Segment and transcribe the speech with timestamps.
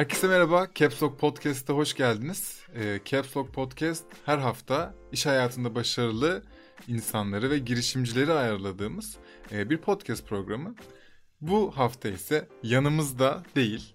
[0.00, 1.20] Herkese merhaba, Caps Lock
[1.72, 2.62] hoş geldiniz.
[2.74, 6.42] E, Caps Podcast her hafta iş hayatında başarılı
[6.88, 9.16] insanları ve girişimcileri ayarladığımız
[9.52, 10.74] e, bir podcast programı.
[11.40, 13.94] Bu hafta ise yanımızda değil,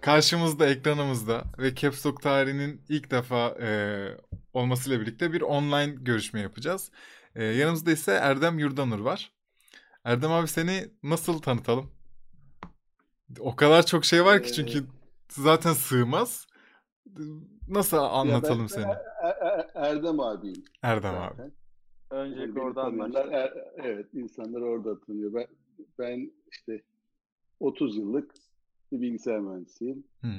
[0.00, 3.68] karşımızda, ekranımızda ve Caps tarihinin ilk defa e,
[4.52, 6.90] olmasıyla birlikte bir online görüşme yapacağız.
[7.34, 9.32] E, yanımızda ise Erdem Yurdanur var.
[10.04, 11.90] Erdem abi seni nasıl tanıtalım?
[13.40, 14.84] O kadar çok şey var ki çünkü
[15.28, 16.46] zaten sığmaz.
[17.68, 18.92] Nasıl anlatalım ben, seni?
[19.22, 20.64] Er, er, Erdem abiyim.
[20.82, 21.44] Erdem zaten.
[21.44, 21.52] abi.
[22.10, 23.32] Öncelikle yani orada anlaştık.
[23.32, 25.34] Er, evet insanlar orada tanıyor.
[25.34, 25.46] Ben,
[25.98, 26.82] ben işte
[27.60, 28.34] 30 yıllık
[28.92, 30.04] bir bilgisayar mühendisiyim.
[30.20, 30.30] Hmm.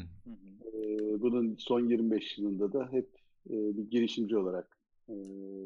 [0.73, 3.09] Ee, bunun son 25 yılında da hep
[3.49, 4.78] e, bir girişimci olarak
[5.09, 5.15] e,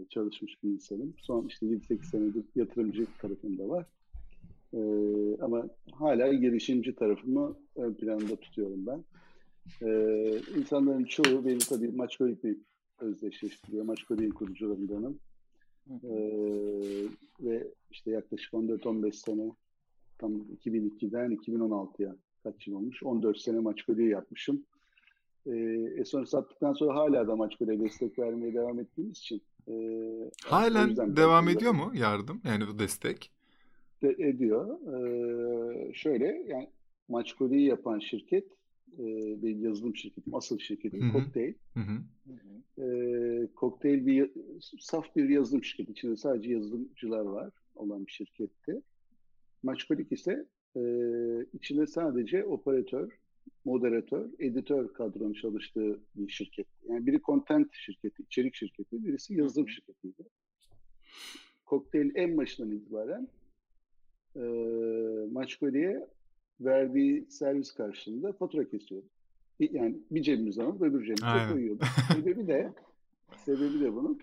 [0.10, 1.14] çalışmış bir insanım.
[1.18, 3.86] Son işte 7-8 senedir yatırımcı tarafında var.
[4.74, 9.04] Ee, ama hala girişimci tarafımı ön planda tutuyorum ben.
[9.82, 12.58] Ee, insanların çoğu beni tabii Maçkolik'le
[13.00, 13.86] özdeşleştiriyor.
[13.86, 15.20] Maçkolik'in kurucularındanım.
[15.90, 17.08] Ee,
[17.40, 19.52] ve işte yaklaşık 14-15 sene
[20.18, 23.04] tam 2002'den 2016'ya kaç yıl olmuş?
[23.04, 24.66] 14 sene Maçkolik'i yapmışım.
[25.48, 25.52] Ee,
[25.98, 29.42] e sonra sattıktan sonra hala da Maçkolik'e destek vermeye devam ettiğimiz için.
[29.68, 29.74] E,
[30.44, 32.42] Halen devam ediyor mu yardım?
[32.44, 33.32] Yani bu destek?
[34.02, 34.80] De ediyor.
[34.80, 36.70] Ee, şöyle yani
[37.08, 38.46] Maçkolik'i yapan şirket
[39.00, 39.06] e,
[39.42, 41.54] bir yazılım şirketi, asıl şirketim Cocktail.
[41.74, 42.02] Hı hı.
[42.84, 42.88] E,
[43.56, 44.32] Cocktail bir
[44.80, 45.92] saf bir yazılım şirketi.
[45.92, 48.82] İçinde sadece yazılımcılar var olan bir şirketti.
[49.64, 50.82] Maçkolik ise e,
[51.54, 53.20] içinde sadece operatör,
[53.66, 56.68] moderatör, editör kadronun çalıştığı bir şirket.
[56.90, 60.24] Yani biri content şirketi, içerik şirketi, birisi yazılım şirketiydi.
[61.70, 63.28] Cocktail en başından itibaren
[64.36, 64.42] e,
[65.32, 66.08] Maçkolik'e
[66.62, 69.08] verdiği servis karşılığında fatura kesiyordu.
[69.60, 71.54] Yani bir cebimizden alıp öbür cebimize Aynen.
[71.54, 71.84] koyuyordu.
[72.14, 72.74] sebebi de
[73.46, 74.20] sebebi de bunun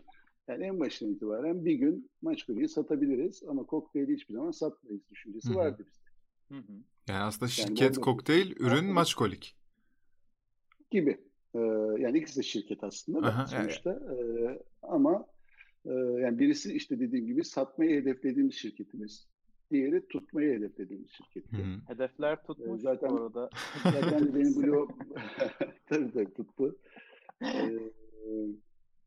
[0.48, 5.48] yani en başından itibaren bir gün maç golü satabiliriz ama kokteyli hiçbir zaman satmayız düşüncesi
[5.48, 5.58] Hı-hı.
[5.58, 6.10] vardı bizde.
[6.56, 6.78] Hı-hı.
[7.10, 9.56] Yani aslında şirket yani kokteyl, ürün maç kolik.
[10.90, 11.20] Gibi.
[11.54, 11.58] Ee,
[11.98, 13.90] yani ikisi de şirket aslında Aha, sonuçta.
[13.90, 14.46] Yani.
[14.46, 15.26] Ee, ama
[15.86, 19.26] e, yani birisi işte dediğim gibi satmayı hedeflediğimiz şirketimiz
[19.70, 21.56] diğeri tutmayı hedeflediğimiz şirketti.
[21.56, 21.94] Hı hı.
[21.94, 23.50] Hedefler tutmuş zaten, bu arada.
[23.82, 24.90] Zaten benim blog
[25.88, 26.78] tabii tabii tuttu.
[27.42, 27.78] Ee,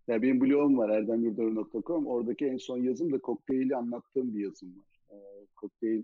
[0.07, 2.07] yani benim blogum var erdemyurdaru.com.
[2.07, 4.99] Oradaki en son yazım da kokteyli anlattığım bir yazım var.
[5.11, 6.03] Ee, kokteyl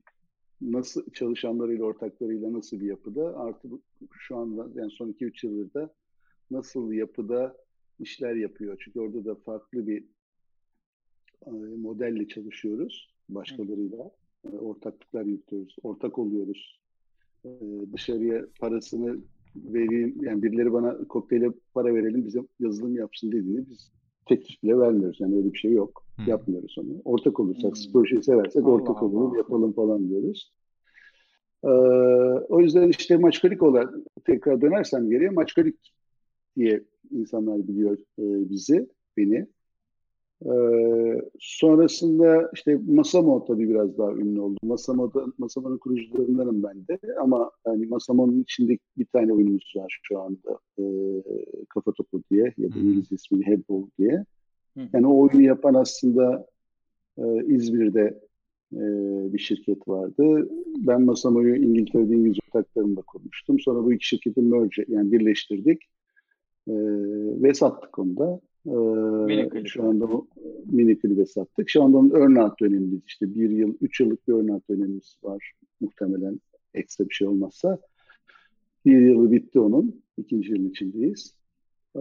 [0.61, 3.67] nasıl çalışanlarıyla, ortaklarıyla nasıl bir yapıda artı
[4.11, 5.93] şu anda yani son 2-3 yıldır da
[6.51, 7.57] nasıl yapıda
[7.99, 8.77] işler yapıyor.
[8.79, 10.03] Çünkü orada da farklı bir
[11.77, 14.11] modelle çalışıyoruz başkalarıyla.
[14.45, 16.79] E, ortaklıklar yürütüyoruz, ortak oluyoruz.
[17.45, 17.49] E,
[17.93, 19.17] dışarıya parasını
[19.55, 23.91] vereyim, yani birileri bana kokteyle para verelim, bize yazılım yapsın dediğini biz
[24.29, 25.17] teklif bile vermiyoruz.
[25.19, 26.03] Yani öyle bir şey yok.
[26.15, 26.25] Hmm.
[26.27, 27.01] Yapmıyoruz onu.
[27.05, 27.91] Ortak olursak, hmm.
[27.91, 29.05] projeyi seversek Allah ortak Allah.
[29.05, 30.53] olalım, yapalım falan diyoruz.
[31.63, 31.67] Ee,
[32.49, 33.93] o yüzden işte maçkolik olarak
[34.25, 35.93] tekrar dönersem geriye maçkolik
[36.57, 39.47] diye insanlar biliyor e, bizi, beni.
[40.45, 44.57] Ee, sonrasında işte Masamo tabii biraz daha ünlü oldu.
[44.63, 50.59] Masamo'da, Masamo'nun kurucularındanım ben de ama yani Masamo'nun içinde bir tane oyunumuz var şu anda.
[50.79, 50.83] Ee,
[51.69, 54.25] Kafa Topu diye ya da İngiliz ismini Headball diye.
[54.93, 56.47] Yani o oyunu yapan aslında
[57.17, 58.19] e, İzmir'de
[58.73, 58.81] e,
[59.33, 60.49] bir şirket vardı.
[60.77, 63.59] Ben Masamo'yu İngiltere'de İngiliz ortaklarımla kurmuştum.
[63.59, 65.81] Sonra bu iki şirketi merge yani birleştirdik
[66.67, 66.73] e,
[67.43, 68.41] ve sattık onu da.
[68.67, 70.27] Ee, şu anda o
[70.71, 71.69] mini klibe sattık.
[71.69, 76.39] Şu anda onun earnout dönemimiz işte bir yıl, üç yıllık bir earnout dönemimiz var muhtemelen
[76.73, 77.77] ekstra bir şey olmazsa.
[78.85, 80.01] Bir yılı bitti onun.
[80.17, 81.35] ikinci yılın içindeyiz.
[81.95, 81.99] Ee,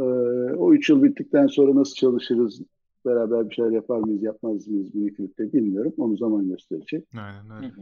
[0.57, 2.63] o üç yıl bittikten sonra nasıl çalışırız,
[3.07, 5.93] beraber bir şeyler yapar mıyız, yapmaz mıyız mini klipte bilmiyorum.
[5.99, 7.05] Onu zaman gösterecek.
[7.15, 7.73] Aynen öyle.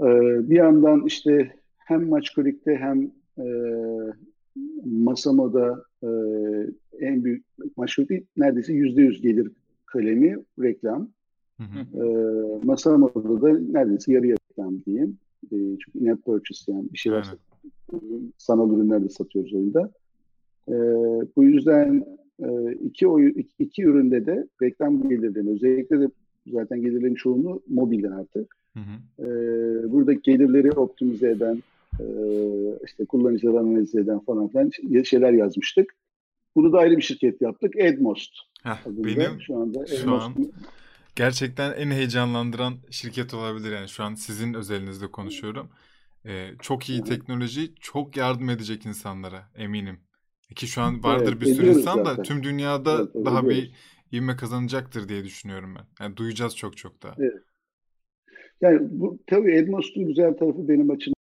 [0.00, 3.46] Ee, bir yandan işte hem Maçkolik'te hem e,
[4.84, 6.08] Masamo'da e,
[7.06, 7.44] en büyük
[7.76, 9.50] maşruti neredeyse yüzde yüz gelir
[9.86, 11.08] kalemi reklam.
[11.56, 12.04] Hı hı.
[12.04, 15.18] E, Masamo'da da neredeyse yarı reklam diyeyim.
[15.44, 17.34] E, çünkü in purchase yani bir şeyler
[18.38, 19.90] sanal ürünler de satıyoruz oyunda.
[20.68, 20.74] E,
[21.36, 22.04] bu yüzden
[22.42, 26.08] e, iki, oyu, iki, iki üründe de reklam gelirlerini özellikle de
[26.46, 28.56] zaten gelirlerin çoğunu mobilden artık.
[28.76, 29.26] Hı hı.
[29.26, 31.62] E, burada gelirleri optimize eden,
[32.00, 32.04] e,
[32.84, 34.70] işte kullanıcıları analiz eden falan filan
[35.02, 35.94] şeyler yazmıştık.
[36.56, 37.76] Bunu da ayrı bir şirket yaptık.
[37.76, 38.30] Edmost.
[38.62, 40.34] Heh, benim şu anda şu an
[41.16, 45.68] gerçekten en heyecanlandıran şirket olabilir yani şu an sizin özelinizde konuşuyorum.
[46.26, 50.00] Ee, çok iyi teknoloji çok yardım edecek insanlara eminim.
[50.56, 52.16] Ki şu an vardır evet, bir sürü insan zaten.
[52.18, 53.72] da tüm dünyada evet, daha ediyoruz.
[54.10, 56.04] bir ivme kazanacaktır diye düşünüyorum ben.
[56.04, 57.14] Yani duyacağız çok çok daha.
[57.18, 57.42] Evet.
[58.60, 61.21] Yani bu tabii Edmost'un güzel tarafı benim açımdan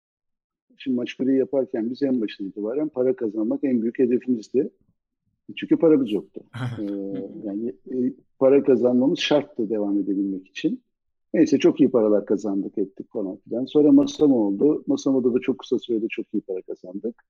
[0.83, 4.69] Şimdi maç yaparken biz en başından itibaren para kazanmak en büyük hedefimizdi.
[5.55, 6.41] Çünkü paramız yoktu.
[6.79, 6.83] ee,
[7.43, 10.81] yani e, para kazanmamız şarttı devam edebilmek için.
[11.33, 13.65] Neyse çok iyi paralar kazandık ettik falan filan.
[13.65, 14.83] Sonra Masama oldu.
[14.87, 17.23] Masama'da da çok kısa sürede çok iyi para kazandık.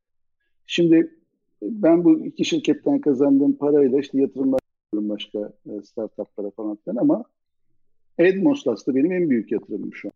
[0.65, 1.17] Şimdi
[1.61, 7.23] ben bu iki şirketten kazandığım parayla işte yatırımlar yapıyorum başka e, startuplara falan filan ama
[8.17, 10.13] Edmos aslında benim en büyük yatırımım şu an.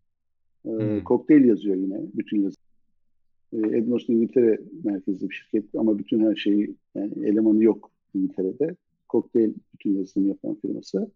[0.72, 1.04] Ee, hmm.
[1.04, 2.65] Kokteyl yazıyor yine bütün yazı.
[3.52, 8.76] Ee, Edmos İngiltere merkezli bir şirket ama bütün her şeyi yani elemanı yok İngiltere'de.
[9.08, 11.10] Kokteyl bütün yazılım yapan firması.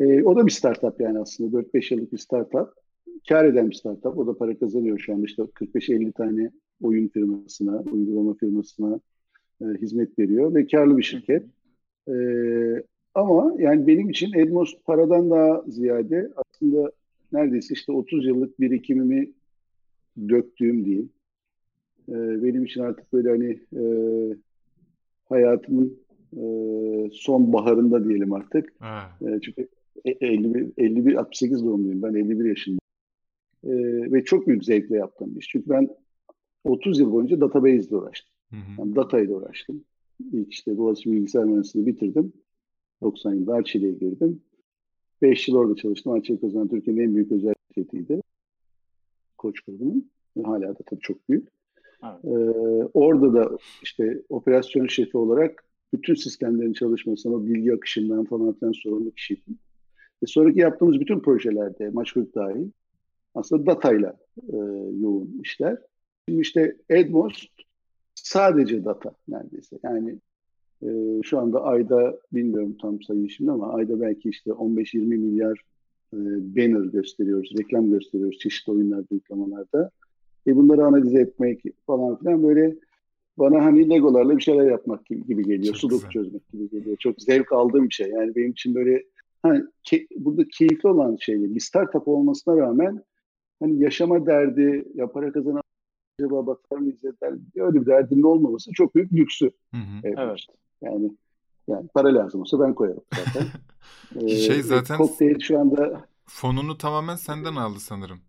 [0.00, 2.68] E, o da bir startup yani aslında 4-5 yıllık bir startup.
[3.28, 4.18] Kar eden bir startup.
[4.18, 5.22] O da para kazanıyor şu an.
[5.22, 6.50] İşte 45-50 tane
[6.82, 9.00] oyun firmasına, uygulama firmasına
[9.60, 11.46] e, hizmet veriyor ve karlı bir şirket.
[12.08, 12.14] E,
[13.14, 16.92] ama yani benim için Edmos paradan daha ziyade aslında
[17.32, 19.32] neredeyse işte 30 yıllık birikimimi
[20.28, 21.10] döktüğüm diyeyim.
[22.08, 23.84] E, benim için artık böyle hani e,
[25.24, 25.98] hayatımın
[26.36, 26.44] e,
[27.12, 28.74] son baharında diyelim artık.
[29.22, 29.68] E, çünkü
[30.04, 32.78] 51, 51, 68 doğumluyum ben 51 yaşındayım.
[33.64, 33.72] E,
[34.12, 35.48] ve çok büyük zevkle yaptığım bir iş.
[35.48, 35.88] Çünkü ben
[36.64, 38.30] 30 yıl boyunca database ile uğraştım.
[38.50, 38.60] Hı hı.
[38.78, 39.84] Yani data ile uğraştım.
[40.32, 42.32] İlk işte Boğaziçi Bilgisayar Mühendisliğini bitirdim.
[43.02, 44.42] 90 yılında Arçelik'e girdim.
[45.22, 46.12] 5 yıl orada çalıştım.
[46.12, 48.22] Arçelik o zaman Türkiye'nin en büyük özel şirketiydi.
[49.38, 50.10] Koç grubunun.
[50.44, 51.48] Hala da tabii çok büyük.
[52.04, 52.24] Evet.
[52.24, 55.64] Ee, orada da işte operasyon şefi olarak
[55.94, 59.58] bütün sistemlerin çalışmasına, bilgi akışından falan filan sorumlu kişiydim.
[60.22, 62.70] E sonraki yaptığımız bütün projelerde, Maçkurt dahil,
[63.34, 64.16] aslında datayla
[64.52, 64.56] e,
[65.00, 65.78] yoğun işler.
[66.28, 67.46] Şimdi işte Edmos
[68.14, 69.78] sadece data neredeyse.
[69.82, 70.18] Yani
[70.82, 70.88] e,
[71.22, 75.62] şu anda ayda bilmiyorum tam sayıyı şimdi ama ayda belki işte 15-20 milyar
[76.14, 76.18] e,
[76.56, 79.90] banner gösteriyoruz, reklam gösteriyoruz çeşitli oyunlarda, uygulamalarda.
[80.46, 82.76] E bunları analiz etmek falan filan böyle
[83.38, 85.74] bana hani legolarla bir şeyler yapmak gibi, geliyor.
[85.74, 86.96] Sudoku çözmek gibi geliyor.
[86.96, 88.08] Çok zevk aldığım bir şey.
[88.10, 89.04] Yani benim için böyle
[89.42, 93.04] hani ke, burada keyifli olan şey bir startup olmasına rağmen
[93.60, 95.62] hani yaşama derdi, ya para kazanan
[96.20, 99.50] acaba batar mıyız eder, öyle bir derdinin olmaması çok büyük lüksü.
[99.70, 100.00] Hı hı.
[100.04, 100.18] Evet.
[100.18, 100.40] evet.
[100.82, 101.10] Yani
[101.68, 103.46] yani para lazım olsa ben koyarım zaten.
[104.28, 108.20] şey ee, zaten kokteyl şu anda fonunu tamamen senden aldı sanırım.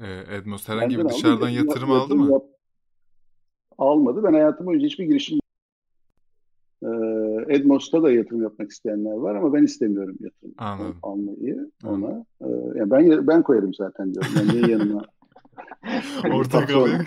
[0.00, 1.56] Ee, Edmos herhangi bir dışarıdan aldım.
[1.56, 2.32] yatırım aldı mı?
[2.32, 2.44] Yap,
[3.78, 4.22] almadı.
[4.24, 5.40] Ben hayatım boyunca hiçbir girişim
[6.82, 6.88] ee,
[7.48, 10.98] Edmos'ta da yatırım yapmak isteyenler var ama ben istemiyorum yatırım Anladım.
[11.02, 12.24] almayı ona.
[12.40, 12.46] Ee,
[12.78, 14.30] yani ben ben koyarım zaten diyorum.
[14.36, 15.02] Yani niye yanıma
[16.34, 17.04] ortak alayım.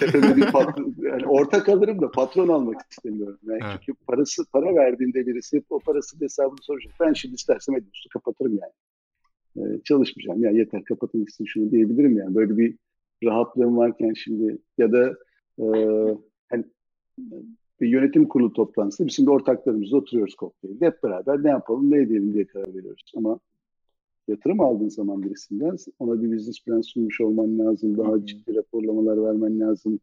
[0.98, 3.40] yani ortak alırım da patron almak istemiyorum.
[3.44, 3.80] Yani evet.
[3.86, 6.94] Çünkü parası para verdiğinde birisi o parası hesabını soracak.
[7.00, 8.74] Ben şimdi istersem Edmos'u kapatırım yani.
[9.58, 10.44] Ee, çalışmayacağım.
[10.44, 12.36] Ya yeter kapatın gitsin şunu diyebilirim yani.
[12.36, 12.76] Böyle bir
[13.24, 15.16] rahatlığım varken şimdi ya da
[15.60, 15.66] e,
[16.50, 16.64] hani
[17.82, 19.08] bir yönetim kurulu toplantısı.
[19.08, 20.86] Biz şimdi ortaklarımızla oturuyoruz kokteylde.
[20.86, 23.12] Hep beraber ne yapalım, ne edelim diye karar veriyoruz.
[23.18, 23.40] Ama
[24.28, 27.98] yatırım aldığın zaman birisinden ona bir business plan sunmuş olman lazım.
[27.98, 28.26] Daha hmm.
[28.26, 30.00] ciddi raporlamalar vermen lazım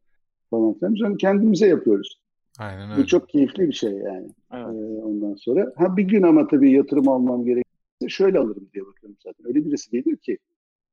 [0.50, 0.94] falan filan.
[0.94, 2.20] Biz onu kendimize yapıyoruz.
[2.58, 3.02] Aynen öyle.
[3.02, 4.28] Bu çok keyifli bir şey yani.
[4.52, 4.66] Evet.
[4.66, 5.72] Ee, ondan sonra.
[5.76, 7.69] Ha bir gün ama tabii yatırım almam gerekirse
[8.08, 9.46] şöyle alırım diye bakıyorum zaten.
[9.46, 10.38] Öyle birisi gelir ki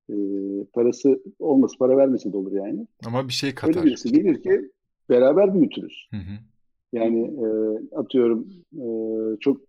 [0.10, 0.16] e,
[0.74, 2.88] parası olmaz, para vermese de olur yani.
[3.06, 3.76] Ama bir şey katar.
[3.76, 4.72] Öyle birisi gelir ki
[5.10, 6.08] beraber büyütürüz.
[6.12, 6.38] Hı hı.
[6.94, 7.48] Yani e,
[7.96, 8.86] atıyorum e,
[9.40, 9.62] çok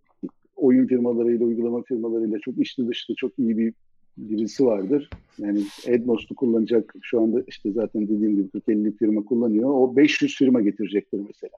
[0.55, 3.73] oyun firmalarıyla, uygulama firmalarıyla çok içli dışlı çok iyi bir
[4.17, 5.09] birisi vardır.
[5.37, 9.69] Yani Edmos'u kullanacak şu anda işte zaten dediğim gibi 40-50 firma kullanıyor.
[9.69, 11.53] O 500 firma getirecektir mesela.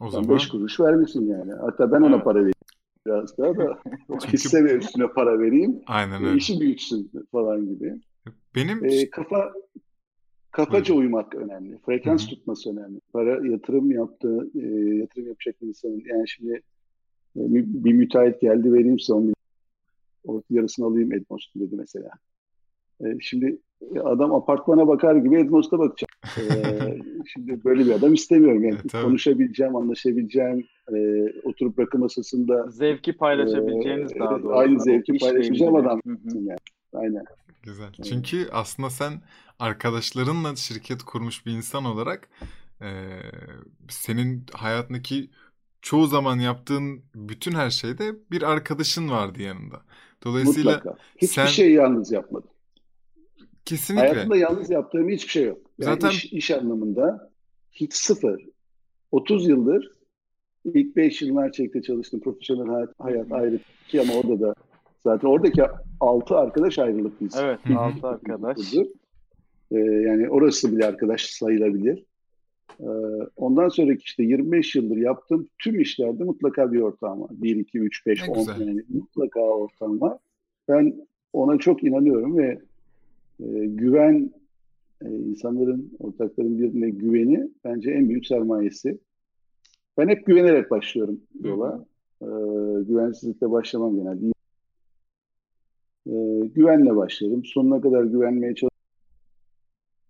[0.00, 1.52] O zaman 5 kuruş vermesin yani.
[1.52, 2.54] Hatta ben ona para vereyim
[3.06, 4.32] biraz daha da Çünkü...
[4.32, 5.80] hisse ve üstüne para vereyim.
[5.86, 6.36] Aynen öyle.
[6.36, 8.00] İşi büyütsün falan gibi.
[8.54, 9.52] Benim ee, kafa
[10.54, 11.00] Kafaca Buyurun.
[11.00, 11.78] uyumak önemli.
[11.86, 12.30] Frekans Hı-hı.
[12.30, 13.00] tutması önemli.
[13.12, 16.52] Para yatırım yaptığı, e, yatırım yapacak insanın yani şimdi
[17.36, 17.40] e,
[17.84, 19.34] bir müteahhit geldi vereyim size 10
[20.24, 22.10] o yarısını alayım Edmos'un dedi mesela.
[23.00, 23.58] E, şimdi
[24.04, 26.10] adam apartmana bakar gibi Edmos'ta bakacak.
[26.38, 26.42] E,
[27.26, 28.64] şimdi böyle bir adam istemiyorum.
[28.64, 34.56] Yani evet, konuşabileceğim, anlaşabileceğim, e, oturup rakı masasında zevki paylaşabileceğiniz e, daha doğru.
[34.56, 36.00] Aynı zevki paylaşacağım adam.
[36.04, 36.56] Yani.
[36.92, 37.24] Aynen.
[37.62, 37.92] Güzel.
[38.08, 39.12] Çünkü aslında sen
[39.58, 42.28] arkadaşlarınla şirket kurmuş bir insan olarak
[42.80, 42.88] e,
[43.88, 45.30] senin hayatındaki
[45.82, 49.82] çoğu zaman yaptığın bütün her şeyde bir arkadaşın vardı yanında.
[50.24, 50.98] Dolayısıyla Mutlaka.
[51.16, 51.46] Hiçbir sen...
[51.46, 52.50] şey yalnız yapmadım.
[53.64, 54.08] Kesinlikle.
[54.08, 55.58] Hayatımda yalnız yaptığım hiçbir şey yok.
[55.78, 57.30] Yani Zaten iş, iş anlamında
[57.72, 58.44] hiç sıfır.
[59.12, 59.94] 30 yıldır
[60.64, 62.20] ilk 5 yıl Merçek'te çalıştım.
[62.20, 64.54] Profesyonel hayat, hayat ayrı ki ama orada da
[65.04, 65.62] zaten oradaki
[66.00, 67.36] 6 arkadaş ayrılıklıyız.
[67.42, 68.74] Evet 6 arkadaş.
[69.70, 72.04] Ee, yani orası bile arkadaş sayılabilir.
[72.80, 72.86] Ee,
[73.36, 77.30] ondan sonraki işte 25 yıldır yaptığım tüm işlerde mutlaka bir ortam var.
[77.30, 80.18] 1, 2, 3, 5, 10 yani mutlaka ortam var.
[80.68, 82.58] Ben ona çok inanıyorum ve
[83.40, 84.32] e, güven
[85.04, 88.98] e, insanların, ortakların birbirine güveni bence en büyük sermayesi.
[89.98, 91.84] Ben hep güvenerek başlıyorum yola.
[92.22, 92.26] E,
[92.82, 94.26] güvensizlikle başlamam genelde.
[96.06, 97.44] E, güvenle başlarım.
[97.44, 98.74] Sonuna kadar güvenmeye çalışıyorum.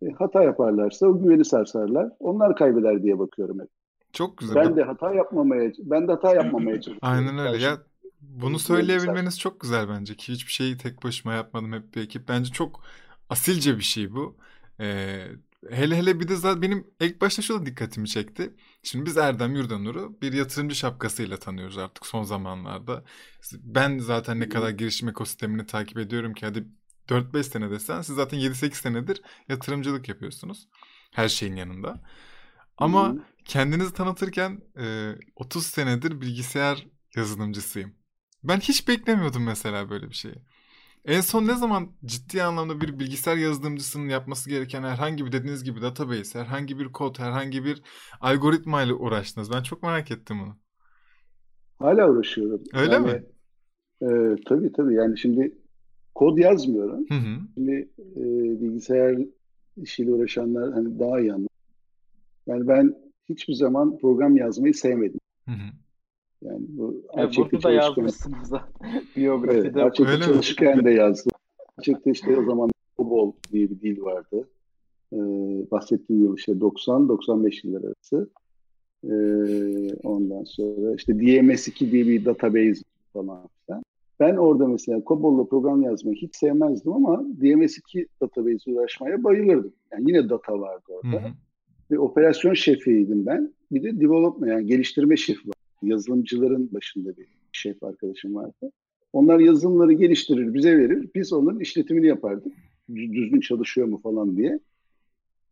[0.02, 2.12] E, hata yaparlarsa o güveni sarsarlar.
[2.21, 3.69] Onlar kaybeder diye bakıyorum hep.
[4.12, 4.57] Çok güzel.
[4.57, 6.99] Ben de hata yapmamaya ben de hata yapmamaya çalışıyorum.
[7.02, 7.64] Aynen öyle.
[7.64, 7.78] Ya
[8.21, 12.28] bunu söyleyebilmeniz çok güzel bence ki hiçbir şeyi tek başıma yapmadım hep bir ekip.
[12.28, 12.81] Bence çok
[13.28, 14.38] asilce bir şey bu.
[14.81, 15.28] Ee,
[15.71, 18.54] hele hele bir de zaten benim ilk başta şu da dikkatimi çekti.
[18.83, 23.04] Şimdi biz Erdem Yurdanur'u bir yatırımcı şapkasıyla tanıyoruz artık son zamanlarda.
[23.52, 26.64] Ben zaten ne kadar girişim ekosistemini takip ediyorum ki hadi
[27.09, 30.69] 4-5 sene desen siz zaten 7-8 senedir yatırımcılık yapıyorsunuz.
[31.12, 32.02] Her şeyin yanında.
[32.76, 33.21] Ama hmm.
[33.45, 37.95] kendinizi tanıtırken e, 30 senedir bilgisayar yazılımcısıyım.
[38.45, 40.35] Ben hiç beklemiyordum mesela böyle bir şeyi.
[41.05, 45.83] En son ne zaman ciddi anlamda bir bilgisayar yazılımcısının yapması gereken herhangi bir dediğiniz gibi
[45.83, 47.83] database, herhangi bir kod, herhangi bir
[48.21, 49.51] algoritma ile uğraştınız?
[49.53, 50.57] Ben çok merak ettim bunu.
[51.79, 52.63] Hala uğraşıyorum.
[52.73, 53.25] Öyle yani, mi?
[54.03, 54.95] E, tabii tabii.
[54.95, 55.59] Yani şimdi
[56.15, 57.05] kod yazmıyorum.
[57.09, 57.41] Hı hı.
[57.55, 58.23] Şimdi e,
[58.61, 59.19] bilgisayar
[59.77, 61.49] işiyle uğraşanlar hani daha iyi anlar.
[62.47, 62.95] Yani ben
[63.29, 65.21] hiçbir zaman program yazmayı sevmedim.
[65.49, 65.84] Hı hı.
[66.45, 68.53] Yani bu evet, bunu da yazmışsınız
[69.17, 69.81] biyografide.
[69.81, 71.33] Evet, Açıkta çalışırken de yazdım.
[71.79, 74.49] Açıkta işte o zaman COBOL diye bir dil vardı.
[75.13, 75.17] Ee,
[75.71, 78.31] bahsettiğim yıl işte 90-95 yıllar arası.
[79.05, 82.83] Ee, ondan sonra işte DMS2 diye bir database
[83.13, 83.83] falan filan.
[84.21, 89.73] Ben orada mesela COBOL'la program yazmayı hiç sevmezdim ama DMS2 database uğraşmaya bayılırdım.
[89.93, 91.17] Yani yine data vardı orada.
[91.17, 91.33] Hı hı.
[91.91, 93.53] Ve operasyon şefiydim ben.
[93.73, 95.54] Bir de development yani geliştirme şefi var
[95.87, 98.73] yazılımcıların başında bir şef arkadaşım vardı.
[99.12, 101.09] Onlar yazılımları geliştirir, bize verir.
[101.14, 102.53] Biz onların işletimini yapardık.
[102.95, 104.61] Düzgün çalışıyor mu falan diye.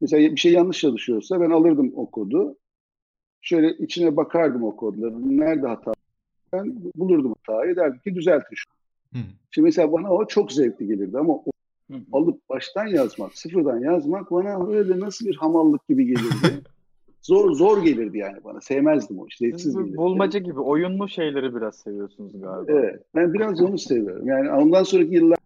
[0.01, 2.57] Mesela bir şey yanlış çalışıyorsa ben alırdım o kodu.
[3.41, 5.39] Şöyle içine bakardım o kodları.
[5.39, 5.93] Nerede hata?
[6.53, 7.77] Ben bulurdum hatayı.
[7.77, 8.75] Derdim ki düzeltin şunu.
[9.13, 9.27] Hı.
[9.51, 11.45] Şimdi mesela bana o çok zevkli gelirdi ama o
[11.91, 11.97] Hı.
[12.13, 16.63] alıp baştan yazmak, sıfırdan yazmak bana öyle nasıl bir hamallık gibi gelirdi.
[17.23, 18.61] zor zor gelirdi yani bana.
[18.61, 19.59] Sevmezdim o işte.
[19.59, 22.73] Siz bulmaca gibi oyunlu şeyleri biraz seviyorsunuz galiba.
[22.73, 23.01] Evet.
[23.15, 24.27] Ben biraz onu seviyorum.
[24.27, 25.39] Yani ondan sonraki yıllar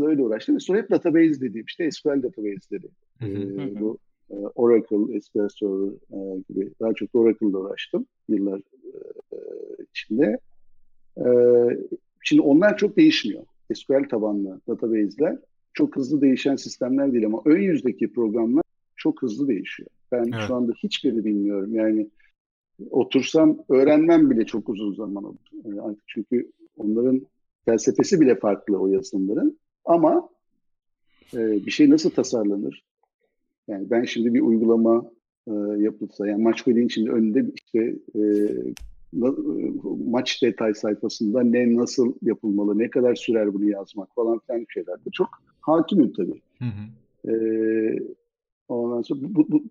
[0.00, 0.60] öyle uğraştım.
[0.60, 2.88] Sonra hep database dediğim işte SQL database'leri.
[3.22, 3.98] ee, bu
[4.30, 8.58] e, Oracle, SQL Server e, gibi daha çok Oracle'da uğraştım yıllar
[9.32, 9.38] e,
[9.90, 10.38] içinde.
[11.16, 11.24] E,
[12.22, 13.42] şimdi onlar çok değişmiyor.
[13.74, 15.38] SQL tabanlı database'ler
[15.74, 18.62] çok hızlı değişen sistemler değil ama ön yüzdeki programlar
[18.98, 19.88] çok hızlı değişiyor.
[20.12, 20.44] Ben evet.
[20.46, 21.74] şu anda hiçbirini bilmiyorum.
[21.74, 22.10] Yani
[22.90, 25.38] otursam öğrenmem bile çok uzun zaman olur.
[25.82, 27.26] Artık çünkü onların
[27.64, 29.58] felsefesi bile farklı o yazılımların.
[29.84, 30.28] Ama
[31.34, 32.84] e, bir şey nasıl tasarlanır?
[33.68, 35.10] Yani ben şimdi bir uygulama
[35.46, 38.22] e, yapılsa, yani maç golün içinde önünde işte e,
[39.12, 39.34] na,
[40.06, 45.28] maç detay sayfasında ne nasıl yapılmalı, ne kadar sürer bunu yazmak falan filan şeylerde çok
[45.60, 46.40] hakimim tabii.
[46.58, 47.32] Hı hı.
[47.32, 47.34] E,
[48.68, 49.64] ondan sonra bu, bu,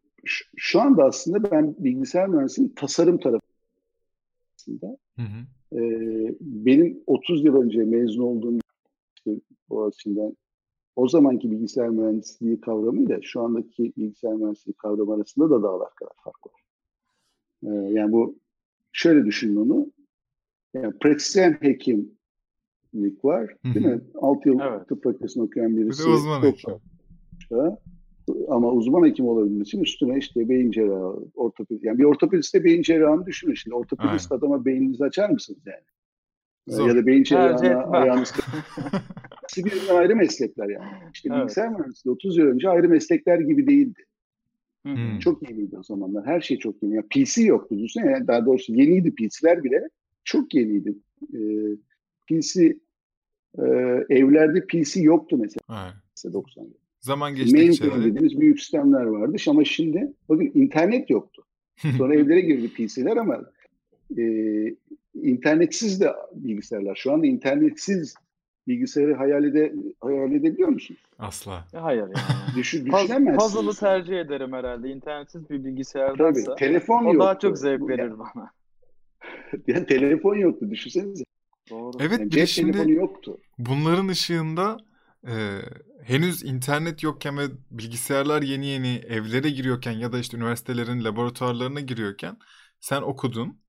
[0.55, 3.45] şu anda aslında ben bilgisayar mühendisliğinin tasarım tarafı
[4.55, 4.97] aslında.
[5.15, 5.45] Hı hı.
[5.79, 8.59] Ee, benim 30 yıl önce mezun olduğum
[9.17, 10.35] işte Boğaziçi'nden
[10.95, 16.47] o zamanki bilgisayar mühendisliği kavramıyla şu andaki bilgisayar mühendisliği kavramı arasında da dağlar kadar fark
[16.47, 16.61] var.
[17.63, 18.39] Ee, yani bu
[18.91, 19.91] şöyle düşünün onu.
[20.73, 23.55] Yani pratisyen hekimlik var.
[23.63, 23.95] Değil Hı-hı.
[23.95, 24.01] mi?
[24.15, 24.87] 6 yıl evet.
[24.89, 26.03] tıp fakültesini okuyan birisi.
[26.03, 26.73] Bir de uzman hekim
[28.49, 31.85] ama uzman hekim olabilmesi için üstüne işte beyin cerrahı, ortopedi.
[31.85, 33.75] Yani bir ortopediste beyin cerrahını düşünün şimdi.
[33.75, 34.39] Ortopedist Aynen.
[34.39, 35.83] adama beyninizi açar mısınız yani?
[36.67, 36.87] Zor.
[36.87, 38.33] Ya da beyin cerrahına ayağınızı...
[39.57, 40.85] birbirine ayrı meslekler yani.
[41.13, 41.41] İşte evet.
[41.41, 44.05] bilgisayar mühendisliği 30 yıl önce ayrı meslekler gibi değildi.
[44.83, 45.19] Hmm.
[45.19, 46.25] Çok yeniydi o zamanlar.
[46.25, 46.95] Her şey çok yeni.
[46.95, 47.75] Yani PC yoktu.
[47.75, 49.89] Düşünsene yani daha doğrusu yeniydi PC'ler bile.
[50.23, 50.95] Çok yeniydi.
[51.33, 51.37] Ee,
[52.27, 52.77] PC
[53.57, 53.65] e,
[54.09, 55.61] evlerde PC yoktu mesela.
[55.69, 55.95] Evet.
[56.11, 56.86] Mesela 90'da.
[57.07, 57.63] Zaman geçtikçe.
[57.63, 61.43] Mainframe dediğimiz büyük sistemler vardı ama şimdi bakın internet yoktu.
[61.97, 63.41] Sonra evlere girdi PC'ler ama
[64.17, 64.23] e,
[65.13, 66.95] internetsiz de bilgisayarlar.
[66.95, 68.15] Şu anda internetsiz
[68.67, 70.97] bilgisayarı hayal, ede, hayal edebiliyor musun?
[71.19, 71.65] Asla.
[71.73, 72.13] Hayır yani.
[72.55, 73.37] Düşün, düşünemezsin.
[73.37, 74.89] Puzzle'ı tercih ederim herhalde.
[74.89, 76.43] İnternetsiz bir bilgisayardansa.
[76.43, 77.19] Tabii, telefon o yoktu.
[77.19, 78.51] daha çok zevk verir yani, bana.
[79.67, 81.23] Yani telefon yoktu düşünsenize.
[81.69, 81.97] Doğru.
[81.99, 83.37] Evet Yani bir de şimdi yoktu.
[83.57, 84.77] bunların ışığında
[85.27, 85.35] e,
[86.07, 92.37] henüz internet yokken ve bilgisayarlar yeni yeni evlere giriyorken ya da işte üniversitelerin laboratuvarlarına giriyorken
[92.79, 93.61] sen okudun,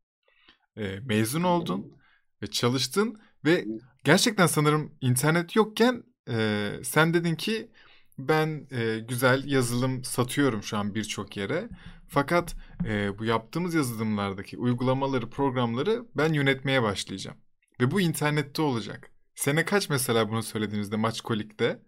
[0.76, 1.98] e, mezun oldun
[2.42, 3.64] ve çalıştın ve
[4.04, 7.70] gerçekten sanırım internet yokken e, sen dedin ki
[8.18, 11.68] ben e, güzel yazılım satıyorum şu an birçok yere.
[12.08, 17.36] Fakat e, bu yaptığımız yazılımlardaki uygulamaları, programları ben yönetmeye başlayacağım.
[17.80, 19.10] Ve bu internette olacak.
[19.34, 21.87] Sene kaç mesela bunu söylediğinizde Maçkolik'te?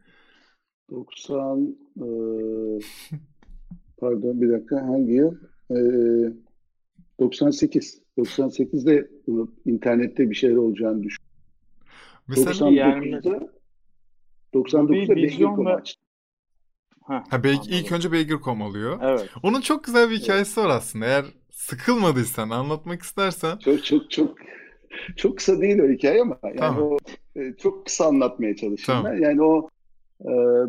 [0.91, 2.07] 90 e,
[4.01, 5.35] pardon bir dakika hangi yıl?
[5.71, 5.79] E,
[7.21, 8.01] 98.
[8.19, 11.25] 98'de bunu internette bir şeyler olacağını düşün.
[12.29, 13.49] Mesela 99'da
[14.55, 16.01] 99'da Bir vizyon Beygir.com ve- açtı.
[17.03, 17.71] Ha, Bey- anladım.
[17.73, 18.99] ilk önce Beygir.com oluyor.
[19.03, 19.31] Evet.
[19.43, 21.07] Onun çok güzel bir hikayesi var aslında.
[21.07, 23.57] Eğer sıkılmadıysan, anlatmak istersen.
[23.59, 24.39] Çok çok çok
[25.17, 26.83] çok kısa değil o hikaye ama yani Tamam.
[26.83, 26.99] o
[27.37, 29.13] e, çok kısa anlatmaya çalışayım Tamam.
[29.19, 29.23] ben.
[29.23, 29.69] Yani o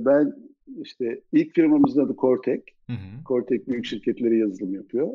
[0.05, 0.33] ben
[0.81, 2.61] işte ilk firmamızın adı Cortec.
[2.87, 3.23] Hı hı.
[3.27, 5.07] Cortec büyük şirketleri yazılım yapıyor.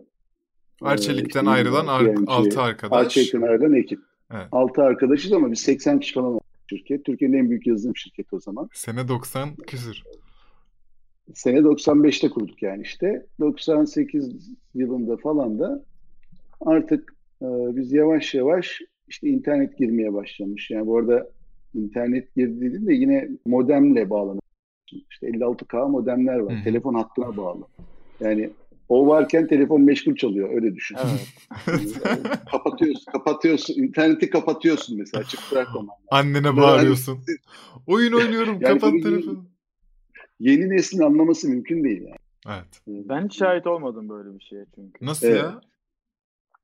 [0.80, 3.06] Arçelik'ten işte ayrılan ar- PMG, altı arkadaş.
[3.06, 4.00] Arçelik'ten ayrılan ekip.
[4.34, 4.46] Evet.
[4.52, 6.40] 6 arkadaşız ama biz 80 kişi falan
[6.70, 7.04] şirket.
[7.04, 8.68] Türkiye'nin en büyük yazılım şirketi o zaman.
[8.72, 10.02] Sene 90 küsür.
[11.34, 13.26] Sene 95'te kurduk yani işte.
[13.40, 15.84] 98 yılında falan da
[16.60, 20.70] artık e, biz yavaş yavaş işte internet girmeye başlamış.
[20.70, 21.30] Yani bu arada
[21.74, 24.42] internet girdiğinde yine modemle bağlanıyor.
[25.10, 26.60] İşte 56K modemler var.
[26.60, 26.64] Hı.
[26.64, 27.64] Telefon hattına bağlı.
[28.20, 28.50] Yani
[28.88, 30.50] o varken telefon meşgul çalıyor.
[30.54, 30.96] Öyle düşün.
[31.66, 31.92] Evet.
[32.50, 33.74] kapatıyorsun, kapatıyorsun.
[33.74, 35.20] interneti kapatıyorsun mesela.
[35.20, 35.86] Açık bırakma.
[36.10, 37.18] Annene bağırıyorsun.
[37.86, 39.44] Oyun oynuyorum, Yani kapat telefonu.
[40.40, 42.16] Yeni neslin anlaması mümkün değil yani.
[42.48, 42.80] Evet.
[42.86, 45.06] Ben şahit olmadım böyle bir şeye çünkü.
[45.06, 45.38] Nasıl Evet.
[45.38, 45.60] ya?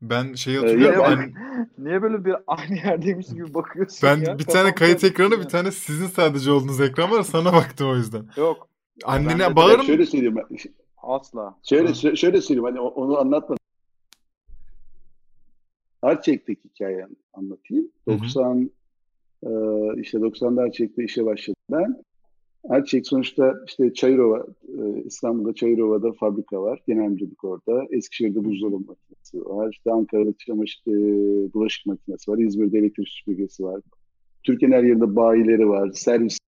[0.02, 1.00] Ben şey Ee, hatırlıyorum.
[1.00, 4.38] ya ben- an- Niye böyle bir aynı yerdeymiş gibi bakıyorsun ben ya?
[4.38, 7.22] bir tane Kafam kayıt ekranı, bir tane sizin sadece olduğunuz ekran var.
[7.22, 8.26] Sana baktım o yüzden.
[8.36, 8.68] Yok
[9.04, 9.84] Annene mı?
[9.84, 10.58] şöyle söyleyeyim ben.
[11.02, 11.58] asla.
[11.62, 13.58] Şöyle şö- şöyle söyleyeyim hani onu anlatmadım.
[16.02, 17.88] Arçelik'teki hikayeyi anlatayım.
[18.08, 18.18] Hı hı.
[18.18, 18.70] 90
[19.42, 19.48] e,
[20.00, 22.02] işte 90'da Arçelik'te işe başladım ben.
[22.68, 24.46] Arçelik sonuçta işte Çayırova
[24.78, 26.80] e, İstanbul'da Çayırova'da fabrika var.
[26.86, 27.86] Genel müdürlük orada.
[27.90, 29.70] Eskişehir'de buzdolabı makinesi var.
[29.72, 30.92] İşte Ankara'da çamaşır, e,
[31.52, 32.38] bulaşık makinesi var.
[32.38, 33.82] İzmir'de elektrik süpürgesi var.
[34.42, 35.90] Türkiye'nin her yerinde bayileri var.
[35.92, 36.38] Servis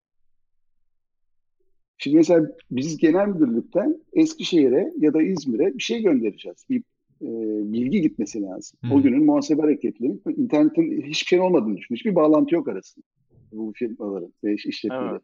[1.98, 6.66] Şimdi mesela biz genel müdürlükten Eskişehir'e ya da İzmir'e bir şey göndereceğiz.
[6.70, 6.82] Bir
[7.22, 7.28] e,
[7.72, 8.78] bilgi gitmesi lazım.
[8.84, 8.94] Hı.
[8.94, 11.94] O günün muhasebe hareketleri, internetin hiçbir şey olmadığını düşün.
[11.94, 13.04] Hiçbir bağlantı yok arasında.
[13.52, 15.10] Bu firmaların, e, işletmeleri.
[15.10, 15.22] Evet.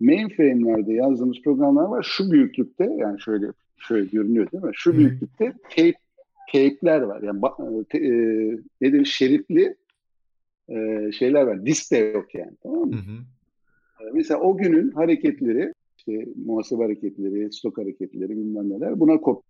[0.00, 2.02] Mainframe'lerde yazdığımız programlar var.
[2.02, 3.46] Şu büyüklükte yani şöyle
[3.78, 4.70] şöyle görünüyor değil mi?
[4.74, 5.92] Şu büyüklükte tape,
[6.52, 7.22] tape'ler var.
[7.22, 7.40] Yani
[7.80, 8.12] e, te, e,
[8.80, 9.04] nedir?
[9.04, 9.76] Şeritli
[10.68, 11.66] e, şeyler var.
[11.66, 12.52] Disk de yok yani.
[12.62, 12.96] Tamam mı?
[12.96, 13.24] Hı hı.
[14.14, 19.44] Mesela o günün hareketleri, işte muhasebe hareketleri, stok hareketleri bilmem neler buna kop.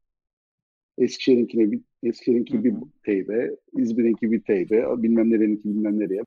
[0.99, 6.23] Eskişehir'inkine bir, Eskişehir'inki bir teybe, İzmir'inki bir teybe, bilmem nereninki bilmem nereye.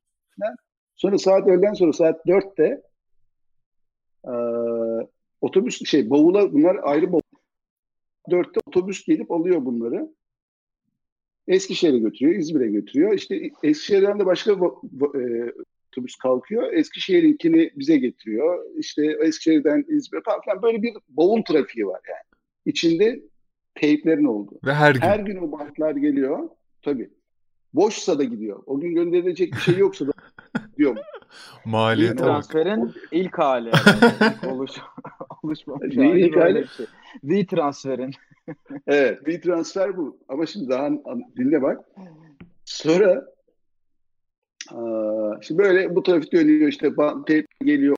[0.95, 2.81] Sonra saat öğleden sonra saat 4'te
[4.27, 5.07] eee
[5.41, 7.21] otobüs şey bavula bunlar ayrı bavul.
[8.29, 10.09] 4'te otobüs gelip alıyor bunları.
[11.47, 13.13] Eskişehir'e götürüyor, İzmir'e götürüyor.
[13.13, 14.55] İşte Eskişehir'den de başka e,
[15.87, 16.73] otobüs kalkıyor.
[16.73, 18.65] Eskişehir'inkini bize getiriyor.
[18.77, 22.41] İşte Eskişehir'den İzmir'e falan böyle bir bavul trafiği var yani.
[22.65, 23.21] İçinde
[23.75, 24.59] teyplerin olduğu.
[24.65, 25.01] Ve her gün.
[25.01, 26.49] Her gün o bantlar geliyor.
[26.81, 27.09] Tabii.
[27.73, 28.63] Boşsa da gidiyor.
[28.65, 30.11] O gün gönderilecek bir şey yoksa da
[30.71, 30.97] gidiyor.
[31.65, 32.23] Maliyete bak.
[32.23, 34.35] transferin ilk hali herhalde.
[34.43, 34.71] İlk oluş,
[35.43, 36.61] oluşmamış hali ilk hali?
[36.61, 36.85] bir şey.
[37.23, 38.11] V-transferin.
[38.87, 40.19] Evet, bir transfer bu.
[40.27, 40.89] Ama şimdi daha
[41.37, 41.85] dinle bak.
[42.65, 43.25] Sonra
[44.71, 46.91] aa, şimdi böyle bu trafik dönüyor işte
[47.27, 47.95] teyp geliyor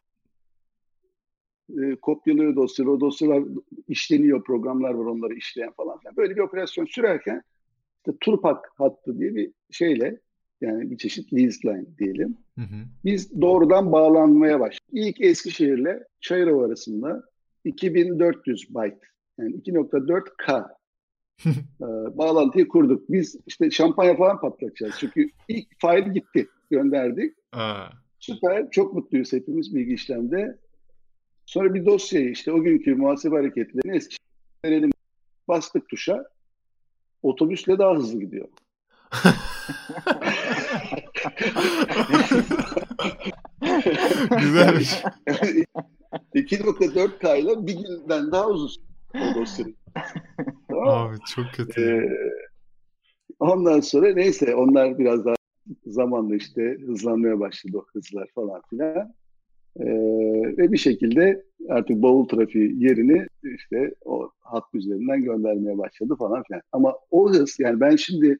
[1.69, 3.43] e, kopyalıyor dosyaları, o dosyalar
[3.87, 5.99] işleniyor, programlar var onları işleyen falan.
[6.17, 7.43] Böyle bir operasyon sürerken
[7.97, 10.19] işte Turpak hattı diye bir şeyle
[10.63, 12.37] yani bir çeşit lease line diyelim.
[12.57, 12.75] Hı hı.
[13.05, 14.89] Biz doğrudan bağlanmaya başladık.
[14.91, 17.23] İlk Eskişehir'le Çayırova arasında
[17.65, 18.99] 2400 byte
[19.39, 20.67] yani 2.4K
[21.81, 23.09] e, bağlantıyı kurduk.
[23.09, 24.95] Biz işte şampanya falan patlatacağız.
[24.99, 26.47] Çünkü ilk file gitti.
[26.71, 27.33] Gönderdik.
[27.51, 27.85] Aa.
[28.19, 28.69] Süper.
[28.71, 30.57] Çok mutluyuz hepimiz bilgi işlemde.
[31.45, 34.89] Sonra bir dosyayı işte o günkü muhasebe hareketlerini Eskişehir'e.
[35.47, 36.23] Bastık tuşa.
[37.23, 38.47] Otobüsle daha hızlı gidiyor.
[44.39, 45.03] Güzelmiş.
[46.35, 48.83] 2.4K ile bir günden daha uzun
[49.15, 49.75] o dosyanın.
[50.69, 51.81] Abi çok kötü.
[51.81, 52.09] Ee,
[53.39, 55.35] ondan sonra neyse onlar biraz daha
[55.85, 59.13] zamanla işte hızlanmaya başladı o hızlar falan filan.
[59.79, 59.85] Ee,
[60.57, 66.61] ve bir şekilde artık bavul trafiği yerini işte o hat üzerinden göndermeye başladı falan filan.
[66.71, 68.37] Ama o hız yani ben şimdi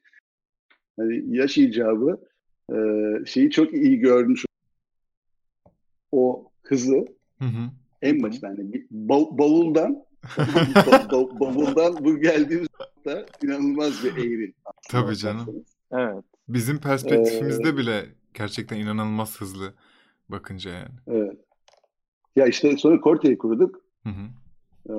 [0.96, 2.20] hani yaş icabı
[2.72, 2.76] e,
[3.26, 4.44] şeyi çok iyi görmüş
[6.14, 7.06] o hızı
[7.38, 7.70] Hı hı.
[8.02, 10.04] en başta hani bir bav- bavuldan
[10.36, 14.54] bav- bavuldan bu geldiğimiz nokta inanılmaz bir eğri.
[14.90, 15.64] Tabii canım.
[15.92, 16.24] Evet.
[16.48, 19.74] Bizim perspektifimizde bile gerçekten inanılmaz hızlı
[20.28, 20.94] bakınca yani.
[21.06, 21.38] Evet.
[22.36, 23.80] Ya işte sonra Corte'yi kurduk.
[24.02, 24.24] Hı hı.
[24.88, 24.92] Ee,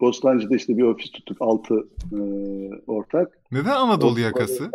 [0.00, 1.36] Bostancı'da işte bir ofis tuttuk.
[1.40, 1.74] Altı
[2.12, 2.20] e,
[2.86, 3.38] ortak.
[3.52, 4.70] Neden Anadolu yakası?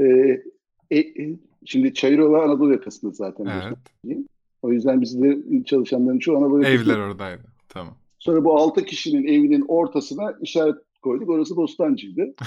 [0.00, 0.42] Ee,
[0.90, 3.44] e, e, şimdi Çayırova Anadolu yakasında zaten.
[3.44, 4.18] Evet.
[4.62, 6.92] O yüzden bizde çalışanların çoğu Anadolu yakasında.
[6.92, 7.42] Evler oradaydı.
[7.68, 7.94] Tamam.
[8.18, 11.28] Sonra bu altı kişinin evinin ortasına işaret koyduk.
[11.28, 12.34] Orası Bostancı'ydı.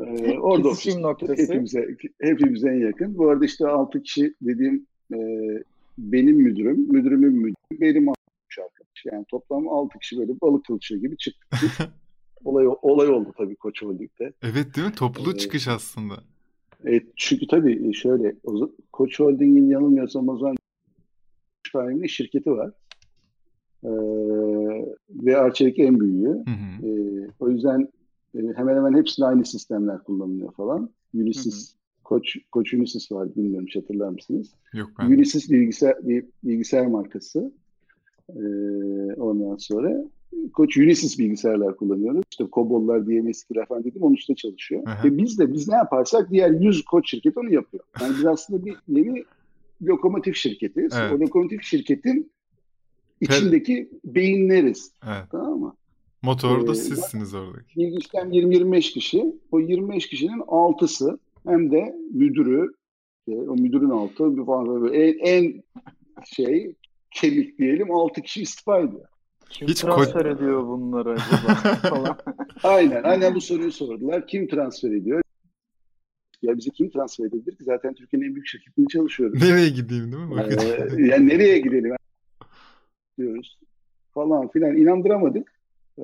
[0.00, 1.42] Ee, orada Kesişim noktası.
[1.42, 3.18] Hepimize, hepimize en yakın.
[3.18, 5.18] Bu arada işte altı kişi dediğim e,
[5.98, 9.04] benim müdürüm, müdürümün müdürü, benim arkadaş.
[9.12, 11.60] Yani toplam altı kişi böyle balık kılçığı gibi çıktık.
[12.44, 14.32] olay, olay oldu tabii Koç Holding'de.
[14.42, 14.94] Evet değil mi?
[14.94, 16.14] Toplu Ee, çıkış aslında.
[16.86, 20.56] E, çünkü tabii şöyle, o, za- Koç Holding'in yanılmıyorsam o zaman
[21.66, 22.72] üç tane bir şirketi var.
[23.84, 23.88] Ee,
[25.10, 26.28] ve Arçelik en büyüğü.
[26.28, 26.86] Hı hı.
[26.86, 27.88] Ee, o yüzden
[28.34, 30.90] e, hemen hemen hepsinde aynı sistemler kullanılıyor falan.
[31.14, 34.54] Unisys, Koç, Koç Unisys var bilmiyorum hatırlar mısınız?
[34.74, 35.06] Yok ben.
[35.06, 37.52] Unisys bilgisayar, bir bilgisayar markası.
[38.30, 38.42] Ee,
[39.16, 40.04] ondan sonra
[40.52, 42.22] Koç Unisys bilgisayarlar kullanıyoruz.
[42.30, 44.82] İşte Cobol'lar, DMS'ler falan dedim onun üstünde çalışıyor.
[44.86, 45.04] Aha.
[45.04, 47.84] Ve biz de biz ne yaparsak diğer 100 Koç şirketi onu yapıyor.
[48.00, 49.24] Yani biz aslında bir nevi
[49.82, 50.92] lokomotif şirketiyiz.
[51.00, 51.12] Evet.
[51.12, 52.32] O lokomotif şirketin
[53.20, 54.92] içindeki beyinleriz.
[55.06, 55.24] Evet.
[55.30, 55.74] Tamam mı?
[56.22, 57.76] Motorda Ee, sizsiniz oradaki.
[57.76, 59.34] Bilgisayar 20-25 kişi.
[59.52, 62.74] O 25 kişinin 6'sı hem de müdürü,
[63.28, 65.62] e, o müdürün altı bir falan böyle en, en
[66.24, 66.74] şey
[67.10, 69.04] kemik diyelim 6 kişi istifa ediyor.
[69.50, 71.54] Kim Hiç transfer ko- ediyor bunları acaba
[71.88, 72.18] falan.
[72.62, 74.26] Aynen, aynen bu soruyu sordular.
[74.26, 75.22] Kim transfer ediyor?
[76.42, 77.64] Ya bizi kim transfer edebilir ki?
[77.64, 79.42] Zaten Türkiye'nin en büyük şirketinde çalışıyoruz.
[79.42, 80.42] Nereye gideyim değil mi?
[80.98, 81.94] Ee, yani nereye gidelim
[83.18, 83.58] diyoruz
[84.14, 85.52] falan filan inandıramadık.
[85.98, 86.02] Ee,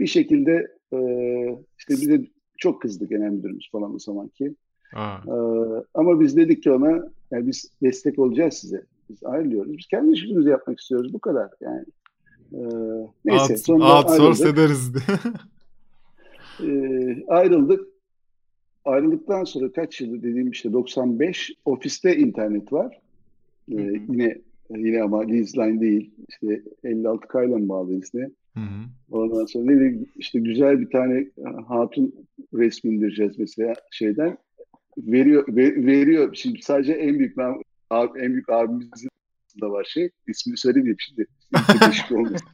[0.00, 0.52] bir şekilde
[0.92, 0.98] e,
[1.78, 2.20] işte bize
[2.58, 4.54] çok kızdı genel müdürümüz falan o zamanki.
[4.94, 6.90] Aa, Ee, ama biz dedik ki ona
[7.30, 8.82] yani biz destek olacağız size.
[9.10, 9.78] Biz ayrılıyoruz.
[9.78, 11.12] Biz kendi işimizi yapmak istiyoruz.
[11.12, 11.84] Bu kadar yani.
[12.54, 12.58] Ee,
[13.24, 15.18] neyse out, sonra outsource ederiz diye.
[16.70, 17.80] Ee, ayrıldık.
[18.84, 23.00] Ayrıldıktan sonra kaç yıl dediğim işte 95 ofiste internet var.
[23.72, 23.98] Ee, Hı hı.
[24.08, 24.38] yine
[24.70, 26.10] yine ama Leaseline değil.
[26.28, 28.22] İşte 56 kayla mı bağlıyız ne?
[28.54, 28.84] Hı hı.
[29.10, 31.26] Ondan sonra ne bileyim, işte güzel bir tane
[31.68, 32.14] hatun
[32.54, 34.38] resmi indireceğiz mesela şeyden.
[34.98, 36.34] Veriyor ve- veriyor.
[36.34, 37.54] Şimdi sadece en büyük ben
[37.92, 39.08] abi, en büyük abimizin
[39.60, 40.10] da var şey.
[40.28, 41.26] İsmini söyleyeyim şimdi.
[41.80, 42.48] Değişik olmasın.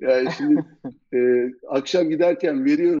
[0.00, 0.64] yani şimdi
[1.14, 1.18] e,
[1.68, 3.00] akşam giderken veriyoruz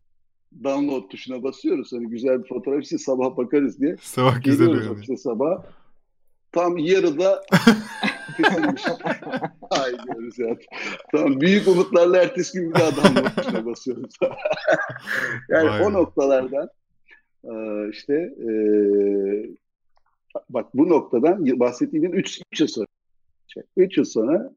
[0.64, 1.92] download tuşuna basıyoruz.
[1.92, 3.96] Hani güzel bir fotoğraf işte sabah bakarız diye.
[4.00, 5.62] Sabah güzel ofise sabah.
[6.52, 7.42] Tam yarıda
[8.36, 8.82] kesilmiş.
[9.70, 10.56] Ay diyoruz ya.
[11.12, 14.14] Tamam büyük umutlarla ertesi gün bir daha download tuşuna basıyoruz.
[15.48, 15.92] yani Vay o be.
[15.92, 16.68] noktalardan
[17.44, 18.50] e, işte e,
[20.48, 22.86] bak bu noktadan bahsettiğimin 3 yıl sonra
[23.76, 24.54] 3 yıl sonra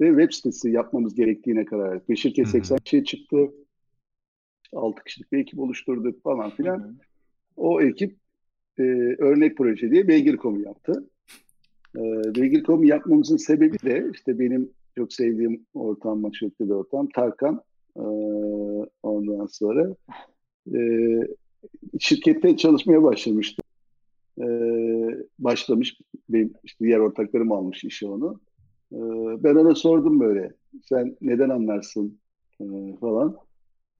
[0.00, 2.10] ve web sitesi yapmamız gerektiğine karar verdik.
[2.10, 2.52] Ve şirket Hı hı.
[2.52, 3.36] 80 kişiye çıktı.
[4.72, 6.96] 6 kişilik bir ekip oluşturduk falan filan.
[7.56, 8.16] O ekip
[8.78, 8.82] e,
[9.18, 11.10] örnek proje diye Beygir.com'u yaptı.
[11.96, 12.00] E,
[12.34, 17.08] Beygir.com'u yapmamızın sebebi de işte benim çok sevdiğim ortam, maçlıklı bir ortam.
[17.08, 17.62] Tarkan.
[17.96, 18.02] E,
[19.02, 19.94] ondan sonra
[20.74, 20.78] e,
[22.00, 23.62] şirkette çalışmaya başlamıştı.
[24.38, 24.46] E,
[25.38, 25.98] başlamış.
[26.28, 28.40] Benim işte diğer ortaklarım almış işi onu.
[28.92, 28.98] E,
[29.44, 30.52] ben ona sordum böyle.
[30.82, 32.18] Sen neden anlarsın
[32.60, 32.64] e,
[33.00, 33.36] falan.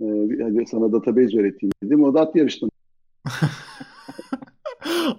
[0.00, 0.04] E,
[0.42, 2.04] hadi sana database öğreteyim dedim.
[2.04, 2.70] O da at yarıştım.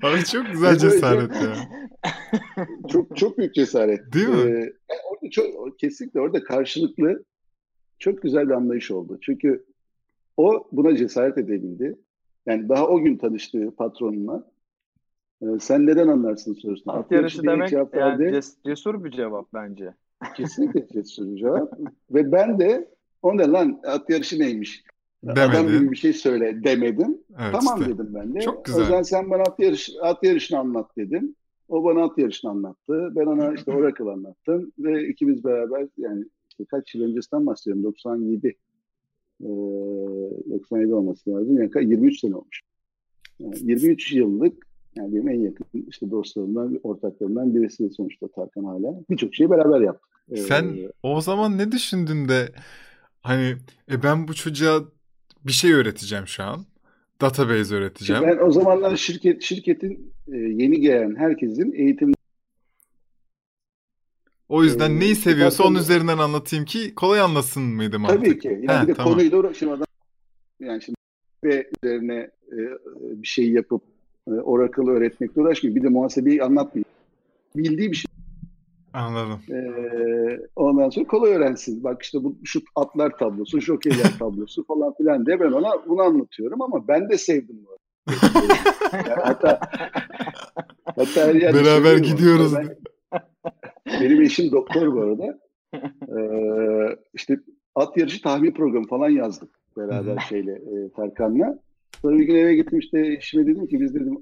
[0.03, 1.55] Abi çok güzel cesaret ya.
[2.91, 4.13] çok çok büyük cesaret.
[4.13, 4.35] Değil mi?
[4.35, 4.73] Ee,
[5.11, 7.23] orada çok kesinlikle orada karşılıklı
[7.99, 9.17] çok güzel bir anlayış oldu.
[9.21, 9.65] Çünkü
[10.37, 11.97] o buna cesaret edebildi.
[12.47, 14.43] Yani daha o gün tanıştığı patronuna
[15.41, 16.93] e, sen neden anlarsın sorusuna.
[16.93, 18.38] At yarışı demek cevap yani verdi.
[18.38, 19.93] ces- cesur bir cevap bence.
[20.36, 21.73] Kesinlikle cesur bir cevap.
[22.12, 22.89] Ve ben de
[23.21, 24.83] o ne lan at yarışı neymiş
[25.23, 25.41] Demedin.
[25.41, 27.17] Adam gibi bir şey söyle demedim.
[27.29, 27.93] Evet, tamam işte.
[27.93, 28.39] dedim ben de.
[28.39, 28.79] Çok güzel.
[28.79, 31.36] O yüzden sen bana at, yarış, at yarışını anlat dedim.
[31.69, 33.12] O bana at yarışını anlattı.
[33.15, 34.71] Ben ona işte Oracle anlattım.
[34.79, 37.83] Ve ikimiz beraber yani işte kaç yıl öncesinden bahsediyorum.
[37.83, 38.57] 97.
[39.41, 39.47] Ee,
[40.50, 41.58] 97 olması lazım.
[41.58, 42.62] Yani 23 sene olmuş.
[43.39, 49.00] Yani 23 yıllık yani benim en yakın işte dostlarımdan, ortaklarımdan birisi sonuçta Tarkan hala.
[49.10, 50.10] Birçok şeyi beraber yaptık.
[50.32, 52.50] Ee, Sen o zaman ne düşündün de
[53.21, 53.56] hani
[53.91, 54.82] e ben bu çocuğa
[55.47, 56.65] bir şey öğreteceğim şu an.
[57.21, 58.23] Database öğreteceğim.
[58.23, 62.13] Ben o zamanlar şirket şirketin e, yeni gelen herkesin eğitim
[64.49, 68.19] O yüzden Ee, neyi seviyorsa onun üzerinden anlatayım ki kolay anlasın mıydı mantık?
[68.25, 68.60] tabii ki.
[68.63, 69.13] Yani He, bir de tamam.
[69.13, 69.86] konuyla uğraşım adam
[70.60, 70.97] yani şimdi
[71.43, 72.57] ve üzerine e,
[73.21, 73.81] bir şey yapıp
[74.27, 75.75] e, Oracle öğretmekle uğraşmıyor.
[75.75, 76.86] Bir de muhasebeyi anlatmıyor.
[77.55, 78.05] Bildiği bir şey.
[78.93, 79.39] Anladım.
[79.49, 79.60] E,
[80.55, 81.83] ondan sonra kolay öğrensin.
[81.83, 86.62] Bak işte bu şu atlar tablosu, jokeyler tablosu falan filan diye ben ona bunu anlatıyorum
[86.62, 87.77] ama ben de sevdim bu.
[88.93, 89.60] Yani hatta
[90.95, 92.55] hatta yerde Beraber gidiyoruz.
[92.55, 92.77] Ben-
[94.02, 95.39] benim eşim doktor bu arada.
[96.17, 97.39] Ee, işte
[97.76, 101.60] at yarışı tahmin programı falan yazdık beraber şeyle e, Tarkan'la.
[102.02, 104.17] Sonra bir gün eve gittim işte eşime dedim ki biz dedim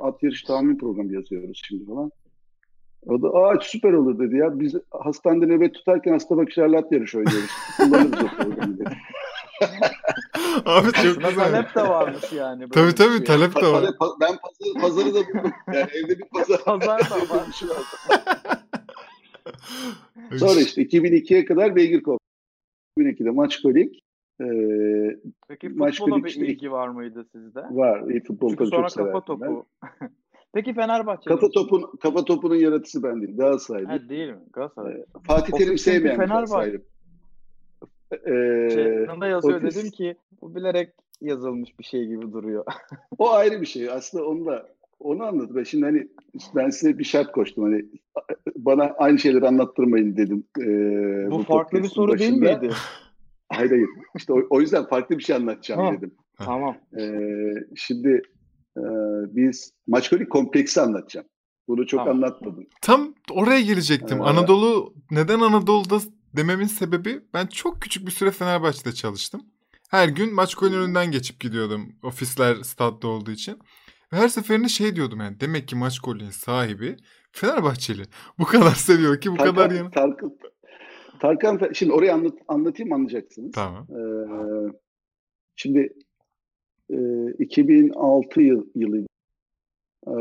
[0.00, 2.10] at yarışı tahmin programı yazıyoruz şimdi falan.
[3.06, 4.60] O da aa süper olur dedi ya.
[4.60, 7.50] Biz hastanede nöbet tutarken hasta bakışlarla at yarışı oynuyoruz.
[7.76, 8.84] Kullanırız o programı dedi.
[10.64, 11.44] Abi çok Aslında güzel.
[11.52, 12.60] talep de varmış yani.
[12.60, 13.24] böyle Tabii bir tabii şey.
[13.24, 13.84] talep de var.
[14.20, 15.52] Ben pazarı, pazarı da buldum.
[15.74, 16.64] Yani evde bir pazar.
[16.64, 17.46] Pazar da var.
[20.36, 22.20] Sonra işte 2002'ye kadar Beygir Kop.
[22.98, 24.00] 2002'de Maçkolik
[24.40, 24.46] e,
[25.48, 27.60] Peki futbola bir işte- ilgi var mıydı sizde?
[27.60, 28.10] var.
[28.10, 29.66] İyi futbol Çünkü sonra çok kafa topu.
[30.54, 33.36] Peki Fenerbahçe Kafa topun kafa topunun yaratıcısı ben değilim.
[33.36, 33.90] Galatasaray'dım.
[33.90, 34.38] Ha, değil mi?
[34.52, 35.04] Galatasaray.
[35.26, 36.82] Fatih O Terim sevmeyen Fenerbahçe-.
[38.12, 42.64] Ee, Şey, yanında yazıyor Otis- dedim ki bu bilerek yazılmış bir şey gibi duruyor.
[43.18, 43.90] o ayrı bir şey.
[43.90, 45.56] Aslında onu da onu anladım.
[45.56, 46.08] Ben şimdi hani
[46.54, 47.64] ben size bir şart koştum.
[47.64, 47.84] Hani
[48.56, 50.44] bana aynı şeyleri anlattırmayın dedim.
[50.60, 52.58] Ee, bu farklı bir soru değil başında.
[52.58, 52.74] miydi?
[53.48, 53.88] Hayır hayır.
[54.16, 55.92] İşte o, o yüzden farklı bir şey anlatacağım Ha.
[55.92, 56.14] dedim.
[56.38, 56.76] tamam.
[56.98, 58.22] Ee, şimdi
[58.76, 58.82] e,
[59.36, 61.26] biz Maçkolik kompleksi anlatacağım.
[61.68, 62.16] Bunu çok Tamam.
[62.16, 62.66] anlatmadım.
[62.82, 64.18] Tam oraya gelecektim.
[64.18, 65.98] Ee, Anadolu neden Anadolu'da
[66.36, 69.42] dememin sebebi ben çok küçük bir süre Fenerbahçe'de çalıştım.
[69.90, 71.92] Her gün maç önünden geçip gidiyordum.
[72.02, 73.58] Ofisler stadda olduğu için.
[74.14, 75.40] Ve her seferinde şey diyordum yani.
[75.40, 76.96] Demek ki maç golün sahibi
[77.32, 78.02] Fenerbahçeli.
[78.38, 79.90] Bu kadar seviyor ki bu kadar Tarkan, yanı.
[79.90, 80.38] Tarkan,
[81.20, 83.52] Tarkan, şimdi orayı anlat, anlatayım anlayacaksınız.
[83.52, 83.86] Tamam.
[83.90, 84.72] Ee,
[85.56, 85.92] şimdi
[86.90, 86.96] e,
[87.38, 89.06] 2006 yıl, yılıydı.
[90.08, 90.12] Ee,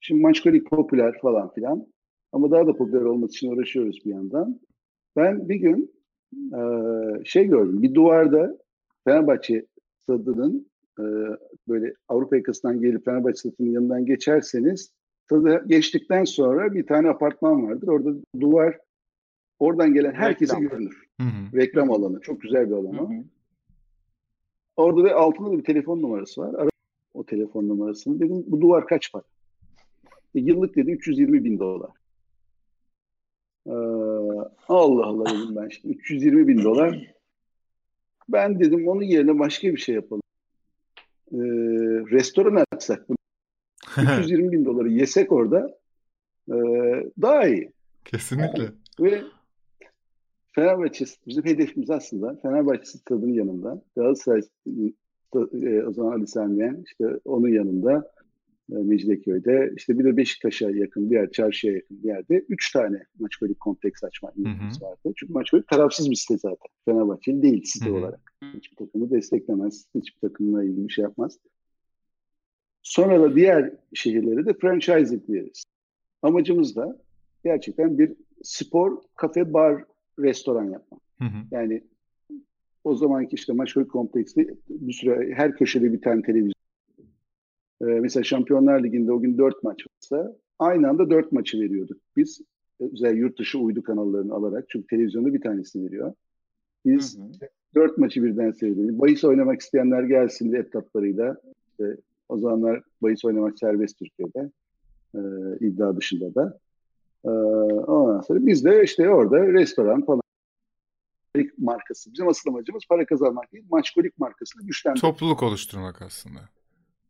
[0.00, 1.86] şimdi Maçkolik popüler falan filan.
[2.32, 4.60] Ama daha da popüler olması için uğraşıyoruz bir yandan.
[5.16, 5.94] Ben bir gün
[6.54, 6.60] e,
[7.24, 7.82] şey gördüm.
[7.82, 8.58] Bir duvarda
[9.04, 9.66] Fenerbahçe
[10.02, 11.04] stadının e,
[11.68, 14.92] böyle Avrupa yakasından gelip Fenerbahçe stadının yanından geçerseniz
[15.24, 17.88] stadı geçtikten sonra bir tane apartman vardır.
[17.88, 18.78] Orada duvar
[19.58, 20.68] oradan gelen herkese Reklam.
[20.68, 21.04] görünür.
[21.20, 21.56] Hı hı.
[21.56, 22.20] Reklam alanı.
[22.20, 23.10] Çok güzel bir alan Hı o.
[23.10, 23.24] hı.
[24.76, 26.54] Orada da altında da bir telefon numarası var.
[26.54, 26.68] Ara
[27.14, 28.20] o telefon numarasını.
[28.20, 29.22] Dedim bu duvar kaç para?
[30.34, 31.90] E, yıllık dedi 320 bin dolar.
[33.66, 33.70] Ee,
[34.68, 37.14] Allah Allah dedim ben şimdi 320 bin dolar.
[38.28, 40.22] Ben dedim onun yerine başka bir şey yapalım.
[41.32, 41.36] Ee,
[42.10, 43.16] restoran açsak bunu.
[43.96, 45.78] 320 bin doları yesek orada
[46.48, 46.54] ee,
[47.22, 47.72] daha iyi.
[48.04, 48.72] Kesinlikle.
[49.00, 49.22] Ve
[50.52, 54.42] Fenerbahçe bizim hedefimiz aslında Fenerbahçe stadının yanında Galatasaray
[55.62, 58.15] e, o zaman Ali Samiyen işte onun yanında e,
[58.68, 63.60] Mecidiyeköy'de işte bir de Beşiktaş'a yakın bir yer, çarşıya yakın bir yerde üç tane Maçkolik
[63.60, 65.12] kompleks açma niyetimiz vardı.
[65.16, 66.68] Çünkü Maçkolik tarafsız bir site zaten.
[66.84, 67.94] Fenerbahçeli değil site Hı hı.
[67.94, 68.32] olarak.
[68.54, 69.86] Hiçbir takımı desteklemez.
[69.94, 71.38] Hiçbir takımla ilgili bir şey yapmaz.
[72.82, 75.64] Sonra da diğer şehirleri de franchising diyeriz.
[76.22, 76.98] Amacımız da
[77.44, 79.84] gerçekten bir spor, kafe, bar,
[80.18, 81.00] restoran yapmak.
[81.50, 81.82] Yani
[82.84, 86.55] o zamanki işte Maçkolik kompleksi bir süre her köşede bir tane televizyon.
[87.82, 91.96] Ee, mesela Şampiyonlar Ligi'nde o gün dört maç varsa aynı anda dört maçı veriyorduk.
[92.16, 92.40] Biz
[92.80, 96.14] özel yurt dışı uydu kanallarını alarak çünkü televizyonda bir tanesini veriyor.
[96.84, 97.48] Biz Hı hı.
[97.74, 98.98] dört maçı birden seyrediyoruz.
[99.00, 101.36] Bahis oynamak isteyenler gelsin laptoplarıyla.
[101.70, 101.96] İşte
[102.28, 104.50] o zamanlar bahis oynamak serbest Türkiye'de.
[105.14, 105.18] Ee,
[105.66, 106.58] iddia dışında da.
[107.24, 110.22] Ee, ondan sonra biz de işte orada restoran falan
[111.58, 112.12] markası.
[112.12, 115.00] Bizim asıl amacımız para kazanmak değil, maçkolik markasını güçlendirmek.
[115.00, 116.40] Topluluk oluşturmak aslında.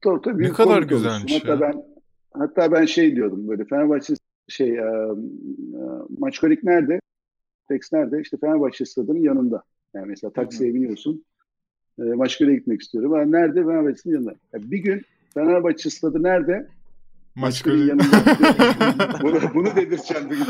[0.06, 1.60] Tabii, tabii, Ne kadar güzelmiş hatta ya.
[1.60, 1.82] ben
[2.32, 4.14] hatta ben şey diyordum böyle Fenerbahçe
[4.48, 5.08] şey e, e,
[6.18, 7.00] maçkolik nerede?
[7.68, 8.20] Tex nerede?
[8.20, 9.62] İşte Fenerbahçe stadının yanında.
[9.94, 11.24] Yani mesela taksiye biniyorsun.
[11.98, 13.12] E, Maçköy'e gitmek istiyorum.
[13.14, 13.64] Ben nerede?
[13.64, 14.34] Fenerbahçe'nin yanında.
[14.52, 15.02] Yani bir gün
[15.34, 16.66] Fenerbahçe stadı nerede?
[17.88, 19.18] Yanında.
[19.22, 20.46] bunu, bunu dedirteceğim bir gün.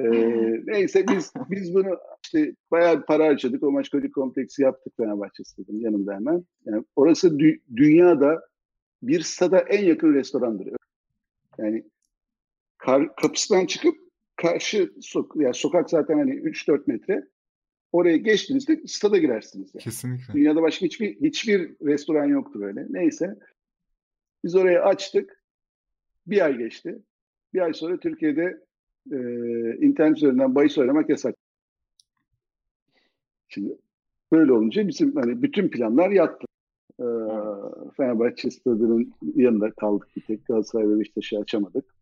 [0.00, 1.98] ee, neyse biz biz bunu
[2.34, 3.62] işte bayağı bir para harcadık.
[3.62, 6.44] O Maçköy kompleksi yaptık Fenerbahçe stadının yanında hemen.
[6.64, 8.48] Yani orası dü- dünyada
[9.02, 10.68] bir stada en yakın restorandır.
[11.58, 11.84] Yani
[12.78, 13.96] kar, kapısından çıkıp
[14.36, 17.28] karşı sok yani sokak zaten hani 3-4 metre.
[17.92, 19.70] Oraya geçtiğinizde stada girersiniz.
[19.74, 19.82] Yani.
[19.82, 20.34] Kesinlikle.
[20.34, 22.86] Dünyada başka hiçbir hiçbir restoran yoktur öyle.
[22.90, 23.38] Neyse.
[24.44, 25.44] Biz orayı açtık.
[26.26, 26.98] Bir ay geçti.
[27.54, 28.64] Bir ay sonra Türkiye'de
[29.12, 29.16] e,
[29.86, 31.34] internet üzerinden bahis oynamak yasak.
[33.54, 33.78] Şimdi
[34.32, 36.46] böyle olunca bizim hani bütün planlar yattı.
[37.00, 37.06] E,
[37.96, 40.46] Fenerbahçe stadının yanında kaldık bir tek.
[40.46, 41.94] Galatasaray ve Beşiktaş'ı açamadık.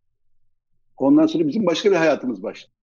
[0.97, 2.73] Ondan sonra bizim başka bir hayatımız başladı.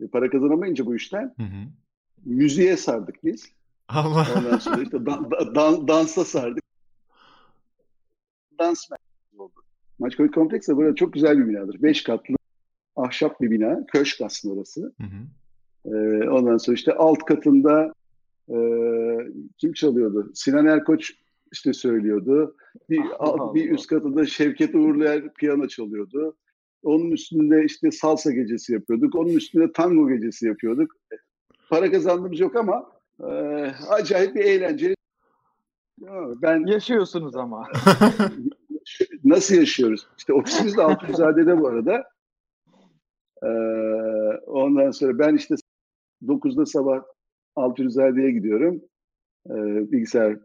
[0.00, 1.68] E, para kazanamayınca bu işten Hı hı.
[2.24, 3.52] müziğe sardık biz.
[3.88, 4.26] Allah.
[4.38, 6.64] Ondan sonra işte dan, dan, dansa sardık.
[8.58, 8.88] Dans
[9.38, 9.52] oldu.
[9.98, 11.82] Maçkoy Kompleks de burada çok güzel bir binadır.
[11.82, 12.34] Beş katlı
[12.96, 13.86] ahşap bir bina.
[13.86, 14.80] Köşk aslında orası.
[14.80, 15.39] Hı hı.
[15.86, 17.92] Ee, ondan sonra işte alt katında
[18.48, 18.56] e,
[19.58, 20.30] kim çalıyordu?
[20.34, 21.12] Sinan Erkoç
[21.52, 22.56] işte söylüyordu.
[22.90, 26.36] Bir, alt, bir üst katında Şevket Uğurluer piyano çalıyordu.
[26.82, 29.14] Onun üstünde işte salsa gecesi yapıyorduk.
[29.14, 30.96] Onun üstünde tango gecesi yapıyorduk.
[31.70, 33.26] Para kazandığımız yok ama e,
[33.88, 34.94] acayip bir eğlenceli.
[36.42, 37.68] Ben yaşıyorsunuz ama.
[39.24, 40.06] nasıl yaşıyoruz?
[40.18, 42.04] İşte ofisimiz de Altunizade'de bu arada.
[43.42, 43.48] Ee,
[44.46, 45.54] ondan sonra ben işte
[46.22, 47.02] 9'da sabah
[47.56, 48.82] Altunizade'ye gidiyorum.
[49.46, 50.38] Ee, bilgisayar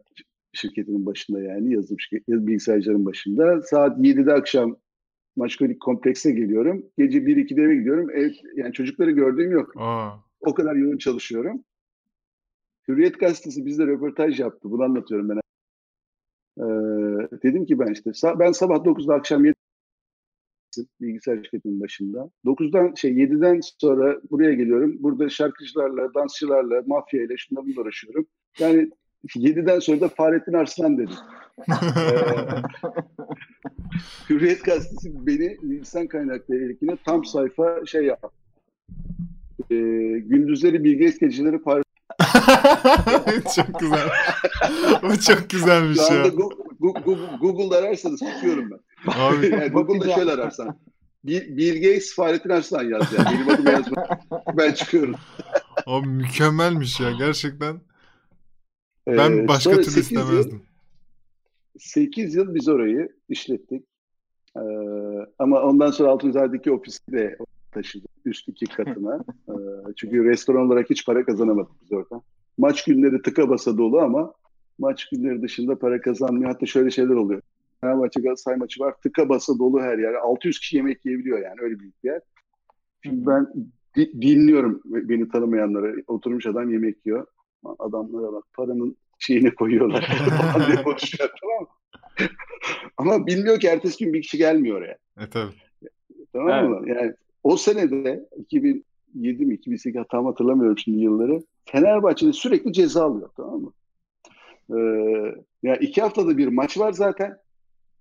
[0.52, 3.62] şirketinin başında yani yazılım şirket, bilgisayarcının başında.
[3.62, 4.76] Saat 7'de akşam
[5.36, 6.86] Maçkolik komplekse geliyorum.
[6.98, 8.10] Gece 1-2'de eve gidiyorum.
[8.10, 9.72] Ev, yani çocukları gördüğüm yok.
[9.76, 10.10] Aa.
[10.40, 11.64] O kadar yoğun çalışıyorum.
[12.88, 14.70] Hürriyet gazetesi bizde röportaj yaptı.
[14.70, 15.40] Bunu anlatıyorum ben.
[16.58, 16.62] Ee,
[17.42, 19.55] dedim ki ben işte ben sabah 9'da akşam 7
[21.00, 22.30] bilgisayar şirketinin başında.
[22.44, 24.96] 9'dan şey 7'den sonra buraya geliyorum.
[24.98, 28.26] Burada şarkıcılarla, dansçılarla, mafya ile şundan bununla uğraşıyorum.
[28.58, 28.90] Yani
[29.24, 31.14] 7'den sonra da Fahrettin Arslan dedim.
[34.30, 38.28] Hürriyet gazetesi beni insan kaynakları ilgine tam sayfa şey yaptı.
[39.70, 39.74] Ee,
[40.18, 41.86] gündüzleri Bilge geceleri Paris
[43.56, 44.08] çok güzel.
[45.02, 46.06] Bu çok güzelmiş ya.
[46.06, 46.28] anda
[46.80, 48.78] Google, Google'da ararsanız tutuyorum ben.
[49.08, 49.46] Abi.
[49.46, 50.78] Yani Google'da şöyle ararsan.
[51.24, 53.26] Bill, Gates, Fahrettin Arslan yaz yani.
[53.34, 54.06] Benim adımı yazma.
[54.58, 55.14] ben çıkıyorum.
[55.86, 57.80] Abi mükemmelmiş ya gerçekten.
[59.06, 60.62] Ben Ee, başka türlü sekiz yıl- istemezdim.
[61.78, 63.84] 8 yıl biz orayı işlettik.
[64.56, 64.60] Ee,
[65.38, 67.38] ama ondan sonra Altunizade'deki ofisi de
[67.72, 69.24] taşıdık üst iki katına.
[69.48, 69.52] Ee,
[69.96, 72.22] çünkü restoran olarak hiç para kazanamadık biz orada.
[72.58, 74.32] Maç günleri tıka basa dolu ama
[74.78, 76.50] maç günleri dışında para kazanmıyor.
[76.50, 77.42] Hatta şöyle şeyler oluyor.
[77.80, 78.94] Fenerbahçe Galatasaray maçı var.
[79.02, 80.14] Tıka basa dolu her yer.
[80.14, 82.20] 600 kişi yemek yiyebiliyor yani öyle büyük bir yer.
[83.02, 83.46] Şimdi ben
[83.96, 86.04] di- dinliyorum beni tanımayanları.
[86.06, 87.26] Oturmuş adam yemek yiyor.
[87.78, 90.02] Adamlara bak paranın şeyine koyuyorlar.
[90.52, 91.68] Falan diye konuşuyor tamam mı?
[92.96, 94.98] Ama bilmiyor ki ertesi gün bir kişi gelmiyor oraya.
[95.20, 95.52] E tabii.
[96.32, 96.88] Tamam mı?
[96.88, 97.12] Yani
[97.44, 101.42] o senede 2007 mi 2008 tam hatırlamıyorum şimdi yılları.
[101.64, 103.72] Fenerbahçe'de sürekli ceza alıyor tamam mı?
[104.70, 107.36] Ee, ya iki haftada bir maç var zaten.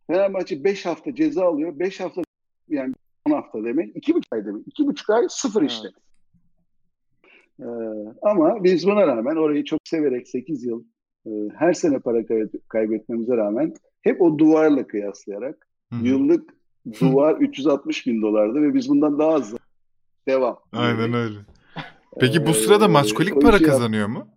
[0.08, 1.80] Fenerbahçe 5 hafta ceza alıyor.
[1.80, 2.22] 5 hafta
[2.70, 2.94] yani
[3.28, 3.96] 10 hafta demek.
[3.96, 4.68] 2,5 ay demek.
[4.68, 5.72] 2,5 ay sıfır Evet.
[5.72, 5.88] işte.
[7.60, 7.66] Ee,
[8.22, 10.84] ama biz buna rağmen orayı çok severek 8 yıl
[11.28, 16.06] e, her sene para kay- kaybetmemize rağmen hep o duvarla kıyaslayarak Hı hı.
[16.08, 16.54] yıllık
[17.02, 19.54] duvar 360 bin dolardı ve biz bundan daha az
[20.28, 20.60] devam.
[20.74, 21.38] Aynen öyle.
[22.20, 24.28] Peki bu sırada Ee, maçkolik para kazanıyor mu?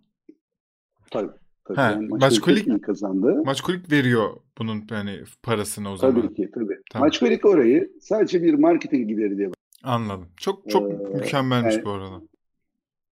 [1.11, 1.31] Tabii.
[1.69, 1.77] Tabii.
[1.77, 3.41] Ha, Yani Maçkolik- mi kazandı?
[3.45, 6.21] Maçkolik veriyor bunun yani parasını o zaman.
[6.21, 6.77] Tabii ki tabii.
[6.91, 7.07] Tamam.
[7.07, 9.49] Maçkolik orayı sadece bir marketing gideri diye
[9.83, 10.27] Anladım.
[10.37, 12.21] Çok çok Ee, mükemmelmiş yani- bu arada.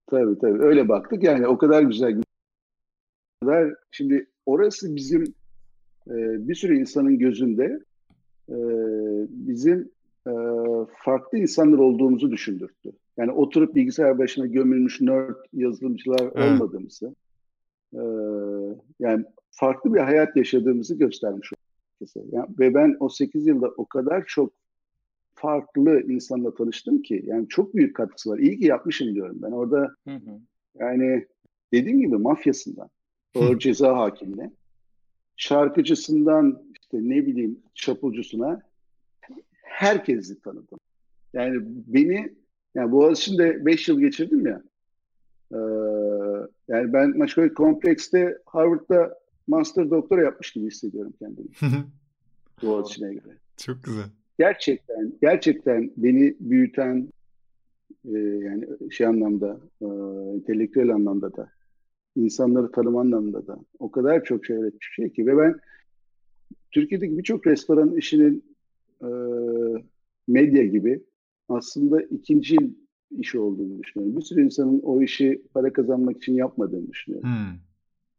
[0.08, 0.64] Tabii tabii.
[0.64, 1.24] Öyle baktık.
[1.24, 2.22] Yani o kadar güzel.
[3.44, 5.24] o kadar- Şimdi orası bizim
[6.08, 6.14] e,
[6.48, 7.80] bir sürü insanın gözünde
[8.50, 8.56] e,
[9.30, 9.92] bizim
[10.28, 10.32] e,
[10.98, 12.92] farklı insanlar olduğumuzu düşündürttü.
[13.18, 16.52] Yani oturup bilgisayar başına gömülmüş nerd yazılımcılar Evet.
[16.52, 17.16] olmadığımızı,
[17.94, 18.02] e,
[19.00, 21.52] yani farklı bir hayat yaşadığımızı göstermiş
[22.00, 22.26] herkese.
[22.32, 24.54] Yani, ve ben o 8 yılda o kadar çok
[25.34, 28.40] farklı insanla tanıştım ki yani çok büyük katkısı var.
[28.40, 29.52] İyi ki yapmışım diyorum ben.
[29.52, 30.40] Orada Hı hı.
[30.80, 31.28] yani
[31.74, 32.90] dediğim gibi mafyasından,
[33.36, 34.52] ağır ceza hakimine,
[35.36, 38.62] şarkıcısından işte ne bileyim çapulcusuna
[39.62, 40.80] herkesi tanıdım.
[41.34, 42.36] Yani beni
[42.76, 44.64] yani Boğaziçi'nde 5 yıl geçirdim ya.
[45.52, 45.58] Ee,
[46.68, 51.48] Yani ben Maçkolik Kompleks'te Harvard'da master doktora yapmış gibi hissediyorum kendimi.
[52.64, 53.38] Boğaziçi'ne göre.
[53.58, 54.06] Çok güzel.
[54.40, 57.10] Gerçekten, gerçekten beni büyüten
[58.06, 59.86] e, yani şey anlamda, e,
[60.36, 61.50] entelektüel anlamda da,
[62.16, 65.60] insanları tanıma anlamında da o kadar çok şey öğretmiş şey ki ve ben
[66.72, 68.56] Türkiye'deki birçok restoran işinin
[69.02, 69.10] e,
[70.28, 71.04] medya gibi
[71.50, 72.58] aslında ikinci
[73.12, 74.18] işi olduğunu düşünüyorum.
[74.18, 77.30] Bir sürü insanın o işi para kazanmak için yapmadığını düşünüyorum.
[77.30, 77.58] Hmm.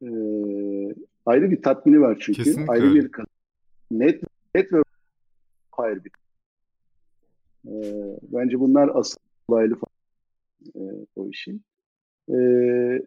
[0.03, 0.95] Ee,
[1.27, 2.43] ayrı bir tatmini var çünkü.
[2.43, 2.73] Kesinlikle.
[2.73, 3.11] Ayrı bir
[3.91, 4.23] net
[4.55, 4.83] net ve
[5.73, 6.13] ayrı bir.
[7.69, 9.19] Ee, bence bunlar asıl
[9.49, 9.77] olaylı
[10.75, 10.81] e,
[11.17, 11.63] o işin.
[12.31, 13.03] Ee,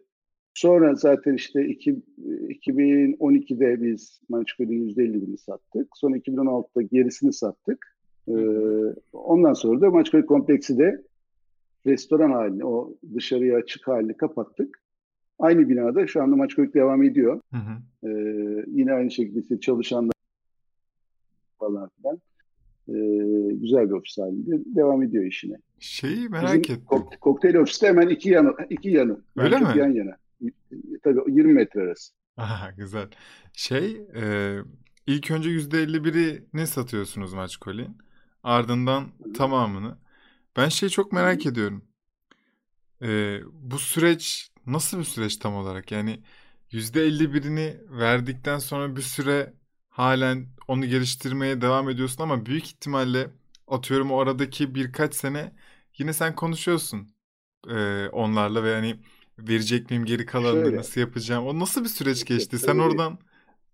[0.54, 2.02] sonra zaten işte iki,
[2.48, 5.88] 2012'de biz Mançko'nun %50'ini sattık.
[5.94, 7.96] Sonra 2016'da gerisini sattık.
[8.28, 8.32] Ee,
[9.12, 11.02] ondan sonra da Maçkoy kompleksi de
[11.86, 14.82] restoran halini, o dışarıya açık halini kapattık.
[15.38, 17.40] Aynı binada şu anda Maçkoy devam ediyor.
[17.50, 18.08] Hı hı.
[18.08, 20.14] Ee, yine aynı şekilde çalışanlar
[21.58, 22.20] falan filan.
[22.88, 25.56] Ee, güzel bir ofis halinde devam ediyor işine.
[25.78, 26.84] Şeyi merak Bizim ettim.
[26.86, 29.20] Kok- kokteyl ofiste hemen iki yanı, iki yanı.
[29.36, 29.66] Öyle mi?
[29.76, 30.16] Yan yana.
[31.02, 32.12] Tabii 20 metre arası.
[32.36, 33.08] Aha, güzel.
[33.52, 34.56] Şey, e,
[35.06, 37.96] ilk önce %51'i ne satıyorsunuz Maçkol'in?
[38.42, 39.04] Ardından
[39.34, 39.96] tamamını.
[40.56, 41.84] Ben şey çok merak ediyorum.
[43.02, 45.92] Ee, bu süreç nasıl bir süreç tam olarak?
[45.92, 46.20] Yani
[46.70, 49.54] %51'ini verdikten sonra bir süre
[49.88, 53.30] halen onu geliştirmeye devam ediyorsun ama büyük ihtimalle
[53.68, 55.52] atıyorum o aradaki birkaç sene
[55.98, 57.08] yine sen konuşuyorsun
[57.70, 58.96] e, onlarla ve hani
[59.38, 60.76] verecek miyim geri kalanını Şöyle.
[60.76, 61.46] nasıl yapacağım?
[61.46, 62.58] O nasıl bir süreç geçti?
[62.58, 63.18] Sen oradan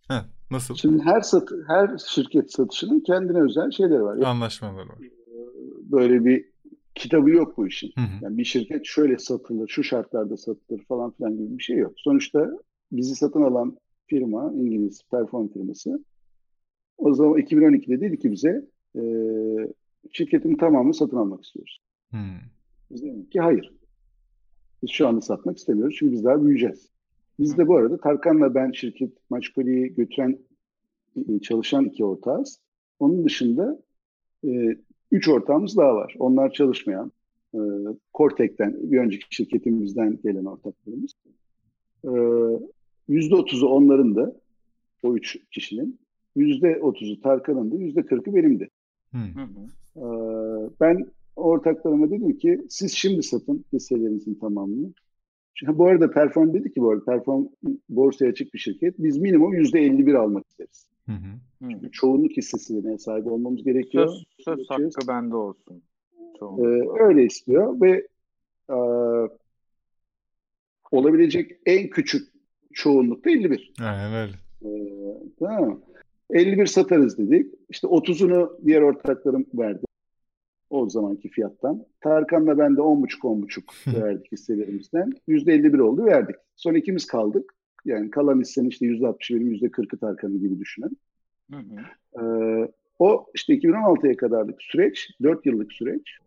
[0.09, 0.75] Heh, nasıl?
[0.75, 4.19] Şimdi her satı, her şirket satışının kendine özel şeyleri var.
[4.19, 4.99] Anlaşmaları var.
[5.91, 6.48] Böyle bir
[6.99, 7.93] kitabı yok bu işin.
[7.95, 8.25] Hı hı.
[8.25, 11.93] Yani bir şirket şöyle satılır, şu şartlarda satılır falan filan gibi bir şey yok.
[11.97, 12.51] Sonuçta
[12.93, 13.77] bizi satın alan
[14.07, 16.05] firma, İngiliz Perform firması
[16.99, 19.03] o zaman 2012'de dedi ki bize e,
[20.13, 21.81] şirketin tamamını satın almak istiyoruz.
[22.11, 22.39] Hmm.
[22.91, 23.73] Biz dedik ki hayır.
[24.83, 26.91] Biz şu anda satmak istemiyoruz çünkü biz daha büyüyeceğiz.
[27.39, 30.39] Biz de bu arada Tarkan'la ben şirket Maçkoli'yi götüren
[31.43, 32.61] çalışan iki ortağız.
[32.99, 33.83] Onun dışında
[34.45, 34.77] e,
[35.11, 36.15] üç ortağımız daha var.
[36.19, 37.13] Onlar çalışmayan.
[37.55, 37.59] E,
[38.15, 41.13] Cortek'ten, bir önceki şirketimizden gelen ortaklarımız.
[42.05, 42.13] E,
[43.09, 44.37] yüzde otuzu onların da,
[45.03, 45.99] o üç kişinin.
[46.37, 48.69] Yüzde otuzu Tarkan'ın da, yüzde kırkı benim de.
[49.97, 50.05] E,
[50.81, 51.07] ben
[51.37, 54.93] ortaklarıma dedim ki siz şimdi satın hisselerinizin tamamını.
[55.67, 57.47] Bu arada Perform dedi ki bu arada Perform
[57.89, 58.95] borsaya açık bir şirket.
[58.99, 60.89] Biz minimum yüzde 51 almak isteriz.
[61.09, 61.71] Hı hı.
[61.71, 64.09] Çünkü çoğunluk hissesine sahip olmamız gerekiyor.
[64.09, 65.83] Söz, söz hakkı bende olsun.
[66.43, 68.07] Ee, öyle istiyor ve
[68.71, 68.77] e,
[70.91, 72.33] olabilecek en küçük
[72.73, 73.73] çoğunluk da 51.
[73.81, 74.33] Aynen öyle.
[74.63, 75.81] Ee, tamam
[76.31, 77.55] 51 satarız dedik.
[77.69, 79.87] İşte 30'unu diğer ortaklarım verdi
[80.71, 81.85] o zamanki fiyattan.
[82.01, 85.13] Tarkan'la ben de 10,5-10,5 verdik hisselerimizden.
[85.29, 86.37] %51 oldu verdik.
[86.57, 87.55] Son ikimiz kaldık.
[87.85, 90.99] Yani kalan hissenin işte %60 benim %40'ı Tarkan'ı gibi düşünün.
[91.53, 92.23] Hı hı.
[92.23, 96.19] Ee, o işte 2016'ya kadarlık süreç, 4 yıllık süreç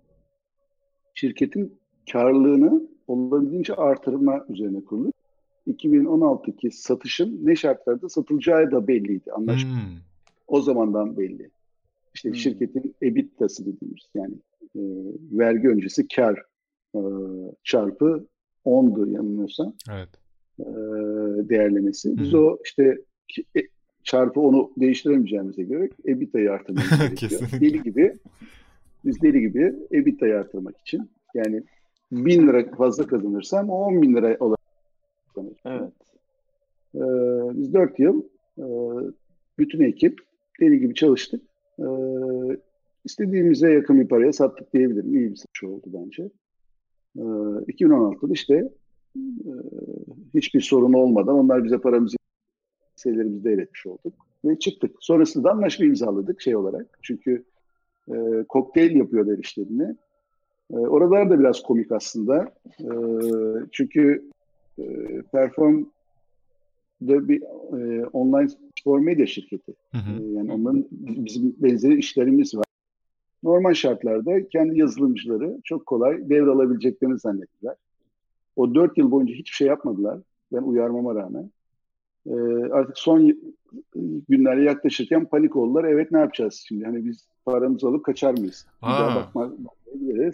[1.13, 1.79] şirketin
[2.11, 5.11] karlılığını olabildiğince artırma üzerine kurulu.
[5.67, 9.31] 2016'daki satışın ne şartlarda satılacağı da belliydi.
[9.31, 9.69] Anlaşma.
[9.69, 9.97] Hmm.
[10.47, 11.49] O zamandan belli.
[12.13, 12.35] İşte hmm.
[12.35, 14.33] şirketin EBITDA'sı dediğimiz yani
[14.75, 14.81] e,
[15.31, 16.43] vergi öncesi kar
[16.95, 17.01] e,
[17.63, 18.27] çarpı
[18.65, 19.73] 10'du yanılmıyorsam.
[19.91, 20.09] Evet.
[20.61, 20.73] E,
[21.49, 22.17] değerlemesi.
[22.17, 22.97] Biz o işte
[23.57, 23.59] e,
[24.03, 27.41] çarpı onu değiştiremeyeceğimize göre EBITDA'yı artırmamız gerekiyor.
[27.61, 28.13] deli gibi
[29.05, 31.63] biz deli gibi EBITDA'yı artırmak için yani
[32.11, 34.59] bin lira fazla kazanırsam o 10 bin lira olarak
[35.35, 35.61] kazanır.
[35.65, 35.93] Evet.
[36.95, 38.23] Ee, biz dört yıl
[38.57, 38.65] e,
[39.59, 40.19] bütün ekip
[40.61, 41.41] deli gibi çalıştık.
[41.79, 41.83] Ee,
[43.05, 45.15] istediğimize yakın bir paraya sattık diyebilirim.
[45.15, 46.23] İyi bir satış oldu bence.
[47.17, 48.69] Ee, 2016'da işte
[49.15, 49.53] e,
[50.33, 52.17] hiçbir sorun olmadan onlar bize paramızı
[52.95, 54.13] sayılarımızı devretmiş olduk
[54.45, 54.95] ve çıktık.
[54.99, 56.99] Sonrasında anlaşma imzaladık şey olarak.
[57.01, 57.43] Çünkü
[58.09, 59.95] e, kokteyl yapıyorlar işlerini.
[60.73, 62.53] E, oralar da biraz komik aslında.
[62.79, 62.89] E,
[63.71, 64.29] çünkü
[64.79, 64.85] e,
[65.31, 65.85] Perform
[67.01, 67.41] da bir
[67.77, 68.49] e, online
[68.79, 69.73] spor medya şirketi.
[69.91, 70.23] Hı hı.
[70.23, 72.65] E, yani onların bizim benzeri işlerimiz var.
[73.43, 77.75] Normal şartlarda kendi yazılımcıları çok kolay devralabileceklerini zannettiler.
[78.55, 80.19] O dört yıl boyunca hiçbir şey yapmadılar.
[80.53, 81.51] Ben uyarmama rağmen.
[82.25, 82.33] E,
[82.71, 83.37] artık son
[84.29, 85.83] günlere yaklaşırken panik oldular.
[85.83, 86.85] Evet ne yapacağız şimdi?
[86.85, 88.67] Hani biz paramızı alıp kaçar mıyız?
[88.81, 90.31] Bir daha bakma, bakmaya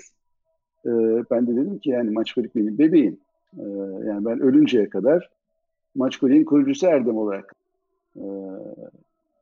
[0.86, 0.92] E,
[1.32, 3.20] ben de dedim ki yani maç benim bebeğim.
[3.54, 3.64] Ee,
[4.08, 5.30] yani ben ölünceye kadar
[5.96, 7.56] Maçkolik'in kurucusu Erdem olarak
[8.16, 8.22] ee,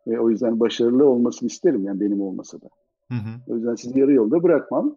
[0.07, 2.69] ve o yüzden başarılı olmasını isterim yani benim olmasa da.
[3.07, 3.51] Hı hı.
[3.51, 4.95] O yüzden sizi yarı yolda bırakmam.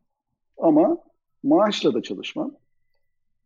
[0.58, 0.98] Ama
[1.42, 2.52] maaşla da çalışmam.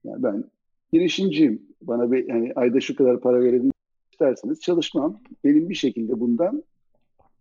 [0.05, 0.45] Yani ben
[0.93, 1.63] girişimciyim.
[1.83, 3.73] Bana bir yani ayda şu kadar para verin
[4.13, 5.21] isterseniz çalışmam.
[5.45, 6.63] Benim bir şekilde bundan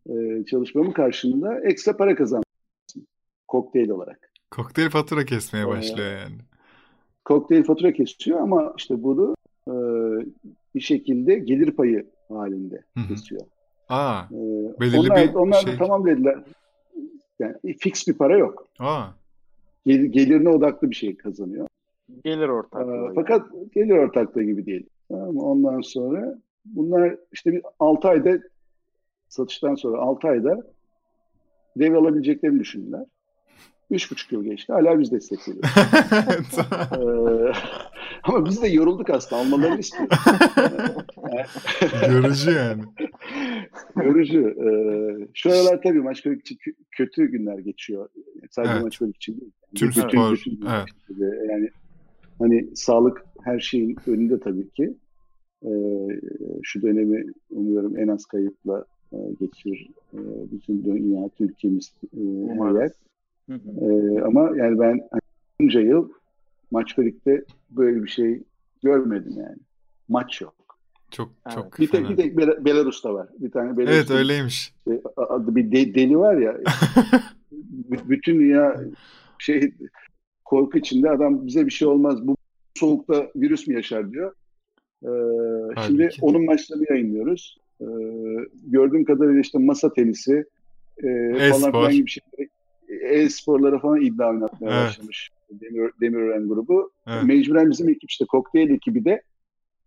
[0.09, 2.43] e, çalışmamın karşılığında ekstra para kazanmam.
[3.47, 4.31] Kokteyl olarak.
[4.51, 6.37] Kokteyl fatura kesmeye ee, başlıyor yani.
[7.25, 9.35] Kokteyl fatura kesiyor ama işte bunu
[9.67, 9.73] e,
[10.75, 13.07] bir şekilde gelir payı halinde Hı-hı.
[13.07, 13.41] kesiyor.
[13.89, 15.73] Aa, ee, belirli onlar, bir onlar şey.
[15.73, 16.39] da tamam dediler.
[17.39, 18.67] Yani fix bir para yok.
[18.79, 19.05] Aa.
[19.85, 21.67] Gel, gelirine odaklı bir şey kazanıyor.
[22.23, 23.11] Gelir ortaklığı.
[23.11, 24.89] Ee, fakat gelir ortaklığı gibi değil.
[25.09, 25.41] Tamam mı?
[25.41, 28.39] Ondan sonra bunlar işte bir 6 ayda
[29.27, 30.57] satıştan sonra 6 ayda
[31.75, 33.05] devralabileceklerini düşündüler.
[33.89, 34.73] Üç buçuk yıl geçti.
[34.73, 35.69] Hala biz destek veriyoruz.
[36.93, 37.51] ee,
[38.23, 39.41] ama biz de yorulduk aslında.
[39.41, 40.17] Almalarını istiyoruz.
[42.13, 42.83] Yorucu yani.
[43.95, 44.49] Yorucu.
[44.49, 46.59] Ee, şu aralar tabii maç için
[46.91, 48.09] kötü günler geçiyor.
[48.49, 48.83] Sadece evet.
[48.83, 49.51] maç için değil.
[49.63, 50.31] Yani Tüm bütün, spor.
[50.31, 50.85] Bütün evet.
[51.49, 51.69] Yani
[52.41, 54.93] hani sağlık her şeyin önünde tabii ki.
[55.65, 55.69] Ee,
[56.63, 59.89] şu dönemi umuyorum en az kayıpla e, geçirir.
[60.13, 60.19] E,
[60.51, 62.19] bütün dünya, Türkiye'miz, e,
[62.59, 62.91] her yer.
[63.49, 65.09] Ee, ama yani ben
[65.61, 66.09] bunca yıl
[66.71, 68.43] maç birlikte böyle bir şey
[68.83, 69.57] görmedim yani.
[70.09, 70.55] Maç yok.
[71.11, 71.55] Çok evet.
[71.55, 73.29] çok bir tek bir tek Bel- Belarus'ta var.
[73.39, 73.97] Bir tane Belarus'ta.
[73.97, 74.73] Evet öyleymiş.
[75.15, 76.57] Adı bir de, deli var ya.
[78.09, 78.81] bütün dünya
[79.39, 79.73] şey
[80.51, 82.27] korku içinde adam bize bir şey olmaz.
[82.27, 82.37] Bu
[82.75, 84.33] soğukta virüs mü yaşar diyor.
[85.03, 85.09] Ee,
[85.87, 87.57] şimdi onun maçlarını yayınlıyoruz.
[87.81, 87.85] Ee,
[88.63, 90.45] gördüğüm kadarıyla işte masa tenisi
[91.03, 92.49] e, falan filan gibi şeyleri
[93.01, 94.87] e-sporlara falan iddia oynatmaya evet.
[94.87, 96.91] başlamış Demir, Demirören grubu.
[97.07, 97.23] Evet.
[97.23, 99.21] Mecburen bizim ekip işte kokteyl ekibi de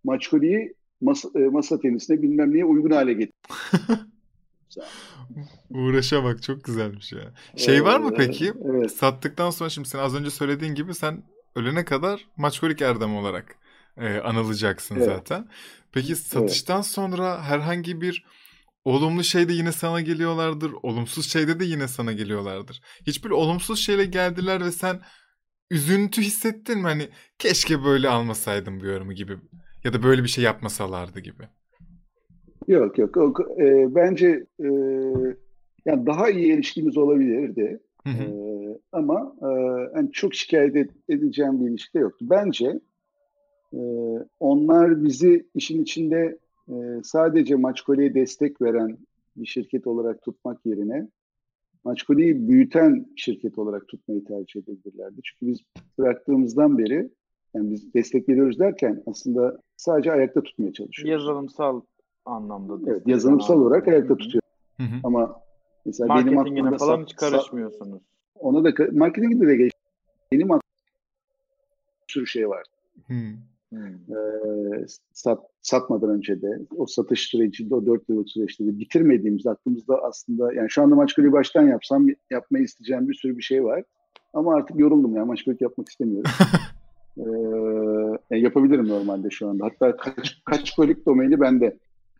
[0.04, 3.34] Maçkoli'yi masa, e, masa tenisine bilmem neye uygun hale getirdi.
[5.70, 7.32] Uğraşa bak çok güzelmiş ya.
[7.56, 8.52] Şey var mı peki?
[8.64, 8.92] Evet.
[8.92, 11.22] Sattıktan sonra şimdi sen az önce söylediğin gibi sen
[11.56, 13.56] ölene kadar Maçkolik Erdem olarak
[13.96, 15.06] e, anılacaksın evet.
[15.06, 15.48] zaten.
[15.92, 16.86] Peki satıştan evet.
[16.86, 18.24] sonra herhangi bir
[18.84, 20.72] olumlu şeyde yine sana geliyorlardır.
[20.82, 22.82] Olumsuz şeyde de yine sana geliyorlardır.
[23.06, 25.00] Hiçbir olumsuz şeyle geldiler ve sen
[25.70, 26.84] üzüntü hissettin mi?
[26.84, 27.08] Hani
[27.38, 29.38] keşke böyle almasaydım bu yorumu gibi.
[29.84, 31.48] Ya da böyle bir şey yapmasalardı gibi.
[32.68, 33.16] Yok yok.
[33.16, 33.40] yok.
[33.60, 34.68] E, bence e,
[35.86, 37.80] yani daha iyi ilişkimiz olabilirdi.
[38.04, 38.22] Hı hı.
[38.22, 39.48] E, ama e,
[39.96, 42.26] yani çok şikayet edeceğim bir ilişki de yoktu.
[42.30, 42.80] Bence
[43.74, 43.80] e,
[44.40, 46.38] onlar bizi işin içinde
[46.68, 48.98] e, sadece Maçkole'ye destek veren
[49.36, 51.08] bir şirket olarak tutmak yerine
[51.84, 55.20] Maçkole'yi büyüten şirket olarak tutmayı tercih edebilirlerdi.
[55.24, 55.60] Çünkü biz
[55.98, 57.10] bıraktığımızdan beri
[57.54, 61.10] yani biz destek veriyoruz derken aslında sadece ayakta tutmaya çalışıyoruz.
[61.12, 61.80] Yazılımsal
[62.26, 62.90] anlamda.
[62.90, 63.68] Evet, yazılımsal anlamda.
[63.68, 64.42] olarak ayakta tutuyor.
[65.04, 65.40] Ama
[65.86, 68.02] mesela benim aklımda falan hiç karışmıyorsunuz.
[68.34, 69.72] Ona da marketingde de geç.
[70.32, 70.62] Benim aklımda
[72.08, 72.64] bir sürü şey var.
[73.06, 73.14] Hı.
[73.68, 74.16] Hmm.
[74.16, 80.02] Ee, sat, satmadan önce de o satış sürecinde o dört yıllık süreçte de bitirmediğimiz aklımızda
[80.02, 83.82] aslında yani şu anda maç baştan yapsam yapmayı isteyeceğim bir sürü bir şey var.
[84.34, 86.30] Ama artık yoruldum ya maç yapmak istemiyorum.
[88.30, 89.64] ee, yapabilirim normalde şu anda.
[89.64, 91.78] Hatta kaç, kaç kolik domaini bende.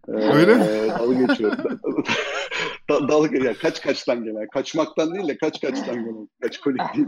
[0.08, 0.64] Ee, Öyle mi?
[0.98, 1.58] Dalga geçiyorum.
[2.90, 4.48] da, dalga yani kaç kaçtan gelen.
[4.48, 6.28] Kaçmaktan değil de kaç kaçtan gelen.
[6.42, 7.06] Kaç kolik değil.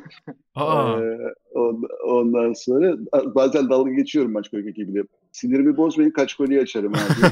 [0.54, 1.00] Aa.
[1.00, 1.18] Ee,
[2.04, 2.96] ondan sonra
[3.34, 5.02] bazen dalga geçiyorum maç kolik ekibiyle.
[5.32, 7.26] Sinirimi bozmayın kaç koliyi açarım abi.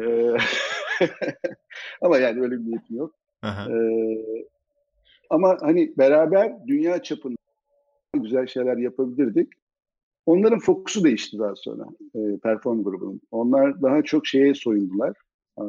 [0.00, 0.36] ee,
[2.02, 3.14] ama yani öyle bir niyetim yok.
[3.44, 4.46] Ee,
[5.30, 7.36] ama hani beraber dünya çapında
[8.14, 9.48] güzel şeyler yapabilirdik.
[10.26, 13.20] Onların fokusu değişti daha sonra e, Perform grubunun.
[13.30, 15.12] Onlar daha çok şeye soyundular
[15.58, 15.64] e,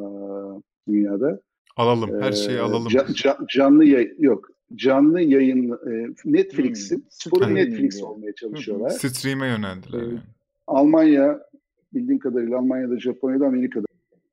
[0.88, 1.40] dünyada.
[1.76, 2.88] Alalım, her şeyi alalım.
[2.88, 4.48] Can, can, canlı yayın, yok.
[4.74, 7.04] Canlı yayın, e, Netflix'in, hmm.
[7.08, 8.90] sporun Netflix olmaya çalışıyorlar.
[8.90, 10.02] Stream'e yöneldiler.
[10.02, 10.20] E, yani.
[10.66, 11.40] Almanya,
[11.94, 13.86] bildiğim kadarıyla Almanya'da, Japonya'da, Amerika'da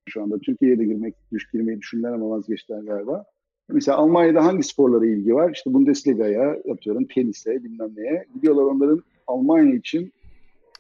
[0.09, 0.39] şu anda.
[0.39, 3.26] Türkiye'ye de girmek, düş, girmeyi düşünürler ama vazgeçtiler galiba.
[3.74, 5.51] Mesela Almanya'da hangi sporlara ilgi var?
[5.53, 8.26] İşte Bundesliga'ya, atıyorum tenise, bilmem neye.
[8.36, 10.13] Gidiyorlar onların Almanya için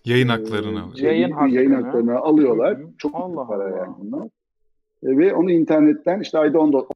[0.05, 1.05] yayın haklarını e.
[1.05, 1.55] Yayın, haklarını.
[1.55, 2.77] yayın haklarını alıyorlar.
[2.77, 2.87] Hı-hı.
[2.97, 3.77] Çok Allah para Allah.
[3.77, 4.25] yani bunlar.
[5.03, 6.87] E, ve onu internetten işte ayda 10 dolar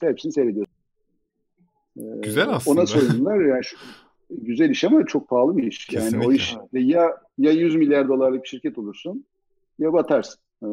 [0.00, 0.66] hepsini seyrediyor.
[1.98, 2.80] E, güzel aslında.
[2.80, 3.76] Ona soyundular yani şu,
[4.30, 5.86] güzel iş ama çok pahalı bir iş.
[5.86, 6.16] Kesinlikle.
[6.16, 9.24] Yani o iş ya ya 100 milyar dolarlık bir şirket olursun
[9.78, 10.40] ya batarsın.
[10.62, 10.66] Ee,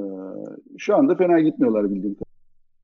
[0.77, 2.30] şu anda fena gitmiyorlar bildiğim kadarıyla.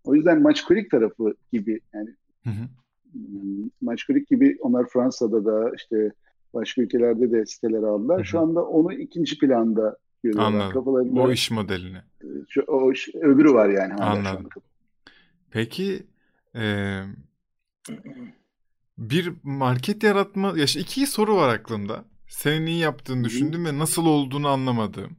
[0.08, 2.10] O yüzden maç tarafı gibi yani
[2.44, 2.68] hı hı.
[3.12, 6.12] Hmm, maç gibi onlar Fransa'da da işte
[6.54, 8.18] Başka ülkelerde de siteler aldılar.
[8.18, 8.26] Hı hı.
[8.26, 10.48] Şu anda onu ikinci planda görüyorlar.
[10.48, 10.72] Anladım.
[10.74, 11.98] Kafalarında, o iş modelini.
[12.50, 12.92] Şu, o
[13.22, 13.94] öbürü var yani.
[13.94, 14.50] Anladım.
[15.52, 16.04] Peki
[16.56, 17.02] e,
[18.98, 20.54] bir market yaratma...
[20.58, 22.06] Ya iki soru var aklımda.
[22.28, 25.18] Senin iyi yaptığını düşündüm ve nasıl olduğunu anlamadım.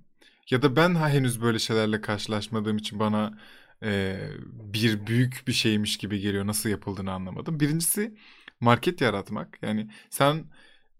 [0.50, 3.38] Ya da ben henüz böyle şeylerle karşılaşmadığım için bana
[3.82, 4.18] e,
[4.52, 6.46] bir büyük bir şeymiş gibi geliyor.
[6.46, 7.60] Nasıl yapıldığını anlamadım.
[7.60, 8.14] Birincisi
[8.60, 9.58] market yaratmak.
[9.62, 10.44] Yani sen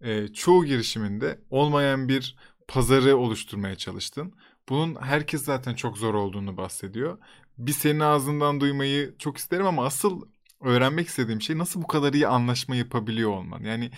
[0.01, 2.35] e, çoğu girişiminde olmayan bir
[2.67, 4.33] pazarı oluşturmaya çalıştın.
[4.69, 7.17] Bunun herkes zaten çok zor olduğunu bahsediyor.
[7.57, 10.21] Bir senin ağzından duymayı çok isterim ama asıl
[10.61, 13.63] öğrenmek istediğim şey nasıl bu kadar iyi anlaşma yapabiliyor olman.
[13.63, 13.91] Yani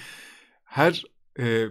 [0.65, 1.03] her
[1.39, 1.65] e,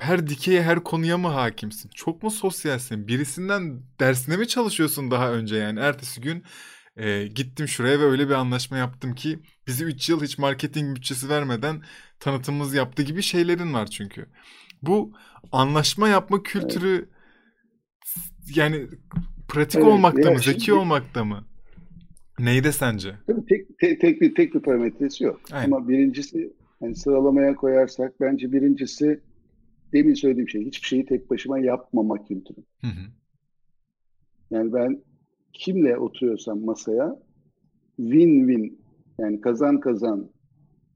[0.00, 1.90] her dikeye her konuya mı hakimsin?
[1.94, 3.08] Çok mu sosyalsin?
[3.08, 5.80] Birisinden dersine mi çalışıyorsun daha önce yani?
[5.80, 6.42] Ertesi gün
[6.96, 11.28] e, gittim şuraya ve öyle bir anlaşma yaptım ki bizi 3 yıl hiç marketing bütçesi
[11.28, 11.82] vermeden
[12.20, 14.26] tanıtımımız yaptı gibi şeylerin var çünkü.
[14.82, 15.12] Bu
[15.52, 17.08] anlaşma yapma kültürü
[18.54, 18.86] yani
[19.48, 20.78] pratik evet, olmakta mı, zeki şimdi...
[20.78, 21.44] olmakta mı?
[22.38, 23.14] Neyde sence?
[23.26, 25.40] Tabii tek, tek, tek bir tek bir parametresi yok.
[25.52, 25.66] Aynen.
[25.66, 29.20] Ama birincisi hani sıralamaya koyarsak bence birincisi
[29.94, 32.60] demin söylediğim şey hiçbir şeyi tek başıma yapmama kültürü.
[32.80, 33.10] Hı hı.
[34.50, 35.02] Yani ben
[35.52, 37.20] kimle oturuyorsam masaya
[37.98, 38.78] win-win
[39.18, 40.30] yani kazan kazan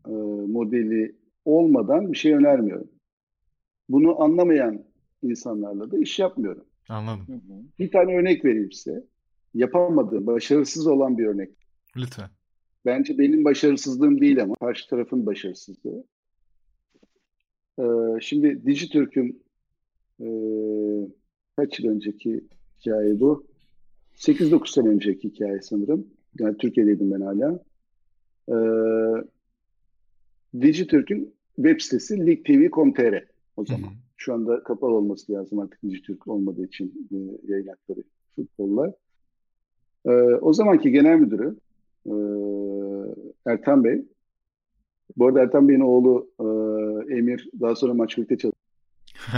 [0.07, 0.13] e,
[0.49, 2.89] modeli olmadan bir şey önermiyorum.
[3.89, 4.85] Bunu anlamayan
[5.23, 6.65] insanlarla da iş yapmıyorum.
[6.89, 7.43] Anladım.
[7.79, 9.05] Bir tane örnek vereyim size.
[9.55, 11.51] Yapamadığım, başarısız olan bir örnek.
[11.97, 12.29] Lütfen.
[12.85, 16.05] Bence benim başarısızlığım değil ama karşı tarafın başarısızlığı.
[17.79, 17.83] Ee,
[18.21, 19.43] şimdi Dijitürk'ün
[20.21, 20.29] e,
[21.57, 22.45] kaç yıl önceki
[22.81, 23.47] hikaye bu?
[24.17, 26.07] 8-9 sene önceki hikaye sanırım.
[26.39, 27.65] Yani Türkiye'deydim ben hala.
[28.49, 28.55] Ee,
[30.61, 33.25] Dijitürk'ün web sitesi ligtv.com.tr
[33.57, 33.89] o zaman.
[33.89, 33.99] Hı hı.
[34.17, 37.17] Şu anda kapalı olması lazım artık Dijitürk olmadığı için e,
[37.53, 38.03] yayın hakları
[38.37, 38.93] futbollar.
[40.07, 40.11] Ee,
[40.41, 41.57] o zamanki genel müdürü
[42.07, 42.13] e,
[43.47, 44.05] Ertan Bey
[45.17, 46.45] bu arada Ertan Bey'in oğlu e,
[47.15, 48.69] Emir daha sonra maç birlikte çalıştı.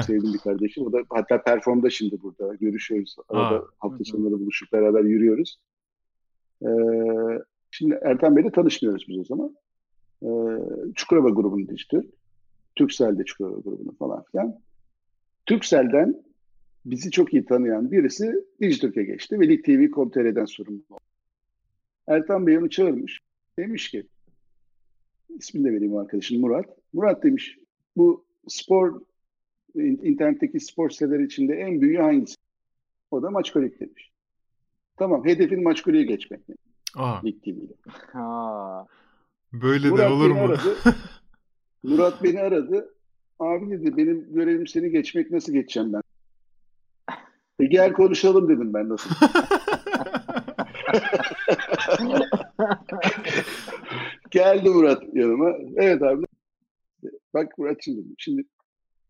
[0.06, 0.86] Sevdiğim bir kardeşim.
[0.86, 2.54] O da hatta performda şimdi burada.
[2.54, 3.16] Görüşüyoruz.
[3.28, 3.64] Arada Aa.
[3.78, 5.60] hafta sonları buluşup beraber yürüyoruz.
[6.62, 6.68] Ee,
[7.70, 9.56] şimdi Ertan Bey'le tanışmıyoruz biz o zaman.
[10.22, 10.28] Ee,
[10.94, 12.02] Çukurova grubunu işte.
[12.76, 14.58] Türksel'de Çukurova grubunu falan filan.
[15.46, 16.22] Türksel'den
[16.84, 21.00] bizi çok iyi tanıyan birisi Dijitürk'e geçti ve Lig TV.com.tr'den sorumlu oldu.
[22.08, 23.20] Ertan Bey onu çağırmış.
[23.58, 24.06] Demiş ki
[25.38, 26.66] ismini de vereyim arkadaşım Murat.
[26.92, 27.58] Murat demiş
[27.96, 29.00] bu spor
[29.74, 32.36] internetteki spor siteleri içinde en büyüğü hangisi?
[33.10, 34.10] O da maç kolik demiş.
[34.96, 36.40] Tamam hedefin maç koliğe geçmek.
[36.96, 37.20] Aa.
[37.24, 37.74] Lig TV'yle.
[39.52, 40.40] Böyle Murat de olur mu?
[40.40, 40.76] Aradı.
[41.82, 42.94] Murat beni aradı.
[43.38, 46.02] Abi dedi benim görevim seni geçmek nasıl geçeceğim ben?
[47.60, 49.10] E gel konuşalım dedim ben nasıl.
[54.30, 55.56] Geldi Murat yanıma.
[55.76, 56.24] Evet abi.
[57.34, 58.14] Bak Murat'cığım dedim.
[58.18, 58.44] Şimdi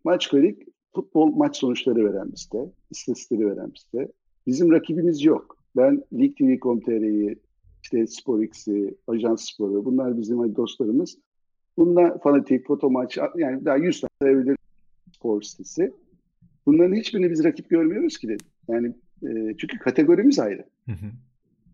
[0.04, 0.62] maç kolik
[0.94, 2.72] futbol maç sonuçları veren bir site.
[2.90, 4.08] istatistikleri veren bir site.
[4.46, 5.56] Bizim rakibimiz yok.
[5.76, 7.38] Ben Lig TV.com.tr'yi,
[7.82, 11.18] işte SporX'i, Ajans Spor'u bunlar bizim dostlarımız.
[11.76, 14.56] Bunlar fanatik, foto maç yani daha 100 tane sayabilir
[15.16, 15.92] spor sitesi.
[16.66, 18.46] Bunların hiçbirini biz rakip görmüyoruz ki dedim.
[18.68, 20.64] Yani e, çünkü kategorimiz ayrı.
[20.86, 21.06] Hı hı.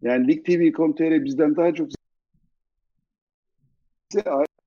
[0.03, 1.89] Yani Lig TV.com.tr bizden daha çok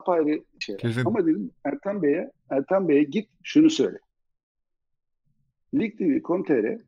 [0.06, 0.78] ayrı şey.
[0.78, 1.06] Kesin.
[1.06, 3.98] Ama dedim Ertan Bey'e Ertan Bey'e git şunu söyle.
[5.74, 6.82] Lig TV.com.tr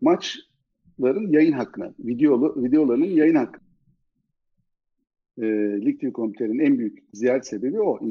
[0.00, 3.60] maçların yayın hakkına, videolu, videolarının yayın hakkı.
[5.38, 5.46] E,
[5.84, 8.00] Lig TV.com.tr'in en büyük ziyaret sebebi o.
[8.00, 8.06] Hı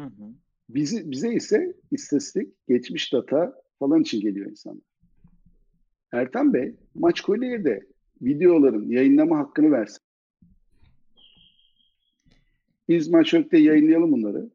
[0.00, 0.34] hı.
[0.68, 4.82] Bizi, bize ise istatistik, geçmiş data falan için geliyor insanlar.
[6.12, 7.86] Ertan Bey, maç kolye de
[8.22, 10.03] videoların yayınlama hakkını versin.
[12.88, 14.50] Biz Maçök'te yayınlayalım bunları.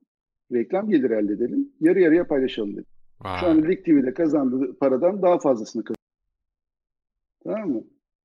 [0.52, 1.70] Reklam geliri elde edelim.
[1.80, 2.86] Yarı yarıya paylaşalım dedim.
[3.22, 3.40] Vay.
[3.40, 6.00] Şu an Lig TV'de kazandığı paradan daha fazlasını kazanıyor.
[7.44, 7.84] Tamam mı?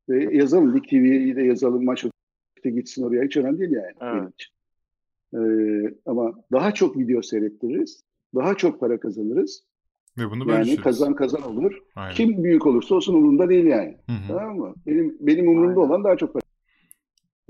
[0.08, 0.76] Ve yazalım.
[0.76, 1.84] Lig TV'yi de yazalım.
[1.84, 3.24] Maçök'te gitsin oraya.
[3.24, 3.94] Hiç önemli değil yani.
[4.00, 4.14] Evet.
[4.14, 4.54] Benim için.
[5.34, 8.02] Ee, ama daha çok video seyrettiririz.
[8.34, 9.64] Daha çok para kazanırız.
[10.18, 11.78] Ve bunu yani kazan kazan olur.
[11.96, 12.14] Aynen.
[12.14, 13.96] Kim büyük olursa olsun umurunda değil yani.
[14.06, 14.28] Hı hı.
[14.28, 14.74] Tamam mı?
[14.86, 15.90] Benim benim umurumda Aynen.
[15.90, 16.43] olan daha çok para.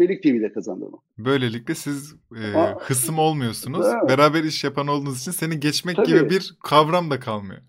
[0.01, 0.99] Velik TV'de kazandırma.
[1.19, 3.87] Böylelikle siz e, Aa, hısım olmuyorsunuz.
[3.87, 4.09] Evet.
[4.09, 6.07] Beraber iş yapan olduğunuz için seni geçmek Tabii.
[6.09, 7.61] gibi bir kavram da kalmıyor.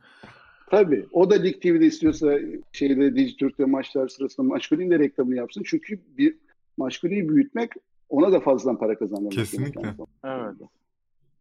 [0.72, 1.06] Tabii.
[1.12, 2.34] O da Lig TV'de istiyorsa
[2.72, 5.64] şeyde Dijitürk'te maçlar sırasında Maçkuli'nin de reklamını yapsın.
[5.66, 6.38] Çünkü bir
[6.78, 7.72] Maçkuli'yi büyütmek
[8.10, 9.32] ona da fazladan para kazandırmak.
[9.32, 9.96] Kesinlikle.
[10.26, 10.56] Evet.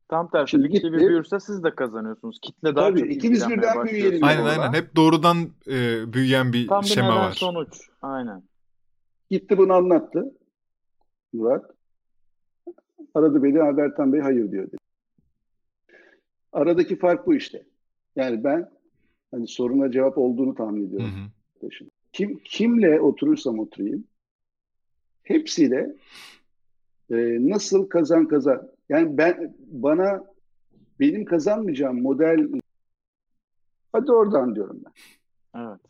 [0.08, 2.38] Tam tersi Şimdi bir kitle büyürse siz de kazanıyorsunuz.
[2.42, 4.24] Kitle daha Tabii, çok ikimiz birden büyüyelim.
[4.24, 4.72] Aynen aynen.
[4.72, 5.36] Hep doğrudan
[5.68, 7.32] e, büyüyen bir Tam şema bir var.
[7.32, 7.68] sonuç.
[8.02, 8.42] Aynen.
[9.30, 10.34] Gitti bunu anlattı.
[11.34, 11.70] Murat.
[13.14, 14.76] Aradı beni Albertan Bey hayır diyor dedi.
[16.52, 17.66] Aradaki fark bu işte.
[18.16, 18.70] Yani ben
[19.30, 21.10] hani soruna cevap olduğunu tahmin ediyorum.
[21.60, 21.88] Hı hı.
[22.12, 24.04] Kim kimle oturursam oturayım
[25.22, 25.96] hepsiyle
[27.10, 27.16] e,
[27.48, 30.24] nasıl kazan kazan yani ben bana
[31.00, 32.48] benim kazanmayacağım model
[33.92, 34.92] hadi oradan diyorum ben.
[35.60, 35.80] Evet.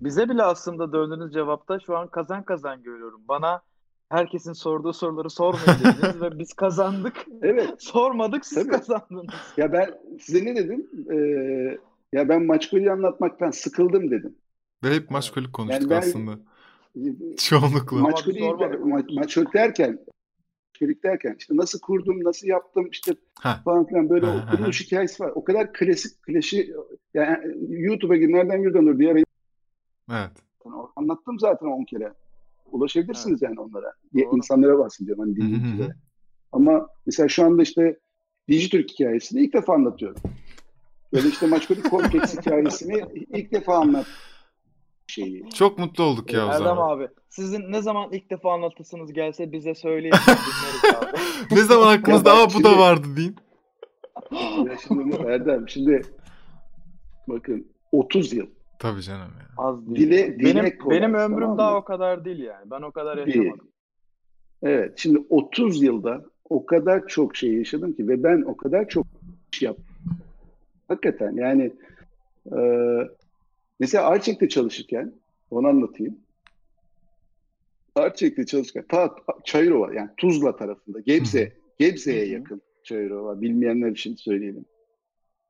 [0.00, 3.22] Bize bile aslında döndüğünüz cevapta şu an kazan kazan görüyorum.
[3.28, 3.62] Bana
[4.10, 7.26] herkesin sorduğu soruları sormayın dediniz ve biz kazandık.
[7.42, 7.74] Evet.
[7.78, 8.70] Sormadık siz Tabii.
[8.70, 9.34] kazandınız.
[9.56, 10.86] Ya ben size ne dedim?
[11.12, 11.78] Ee,
[12.12, 14.36] ya ben maçkolü anlatmaktan sıkıldım dedim.
[14.84, 16.38] Ve hep maçkolik konuştuk yani ben, aslında.
[17.36, 17.96] Çoğunlukla.
[17.96, 19.98] Maçkolü ma maçkolik derken
[20.68, 23.60] maçkolik derken işte nasıl kurdum, nasıl yaptım işte ha.
[23.64, 25.32] falan filan böyle ha, kuruluş hikayesi var.
[25.34, 26.68] O kadar klasik, klişe
[27.14, 27.38] yani
[27.68, 29.28] YouTube'a gir nereden yürüdün diye arayıp
[30.10, 30.30] Evet.
[30.64, 32.12] Yani anlattım zaten 10 kere
[32.72, 33.50] ulaşabilirsiniz evet.
[33.50, 33.92] yani onlara.
[34.14, 34.36] Doğru.
[34.36, 35.94] İnsanlara bahsediyorum hani dinleyicilere.
[36.52, 37.98] Ama mesela şu anda işte
[38.48, 40.22] Dijitürk hikayesini ilk defa anlatıyorum.
[41.12, 43.04] Böyle işte Maçkolik kompleks hikayesini
[43.34, 44.06] ilk defa anlat
[45.06, 45.50] şeyi.
[45.50, 46.96] Çok mutlu olduk ya o Erdem zaman.
[46.96, 50.12] abi sizin ne zaman ilk defa anlatırsınız gelse bize söyleyin.
[50.12, 51.16] abi.
[51.60, 53.36] ne zaman aklınızda aa bu da vardı deyin.
[54.66, 56.02] Ya şimdi Erdem şimdi
[57.28, 58.46] bakın 30 yıl
[58.80, 59.46] Tabii canım ya.
[59.56, 60.10] Az değil.
[60.10, 62.70] Dile, benim kolay, benim ömrüm tamam daha o kadar değil yani.
[62.70, 63.42] Ben o kadar yaşamadım.
[63.42, 63.54] Değil.
[64.62, 64.92] Evet.
[64.96, 69.06] Şimdi 30 yılda o kadar çok şey yaşadım ki ve ben o kadar çok
[69.52, 69.84] iş yaptım.
[70.88, 71.72] Hakikaten yani
[72.56, 72.58] e,
[73.80, 75.12] mesela Arçek'te çalışırken
[75.50, 76.18] onu anlatayım.
[77.94, 84.64] Arçek'te çalışırken ta Çayırova yani Tuzla tarafında Gebze, Gebze'ye yakın Çayırova bilmeyenler için söyleyelim.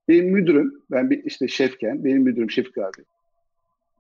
[0.09, 3.05] Benim müdürüm, ben bir işte şefken, benim müdürüm Şefik abi.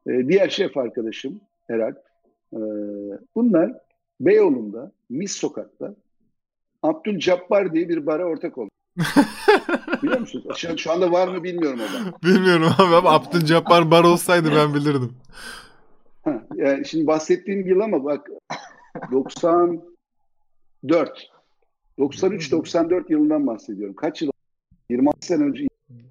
[0.06, 1.96] Ee, diğer şef arkadaşım Herald.
[2.52, 2.58] Ee,
[3.34, 3.72] bunlar
[4.20, 5.94] Beyoğlu'nda, Mis Sokak'ta
[6.82, 8.70] Abdülcabbar diye bir bara ortak oldu.
[10.02, 10.56] Biliyor musunuz?
[10.56, 15.12] Şu, şu anda var mı bilmiyorum o Bilmiyorum abi ama Abdülcabbar bar olsaydı ben bilirdim.
[16.24, 18.30] Ha, yani şimdi bahsettiğim yıl ama bak
[19.12, 19.82] 94
[21.98, 23.94] 93-94 yılından bahsediyorum.
[23.94, 24.30] Kaç yıl?
[24.90, 25.66] 26 sene önce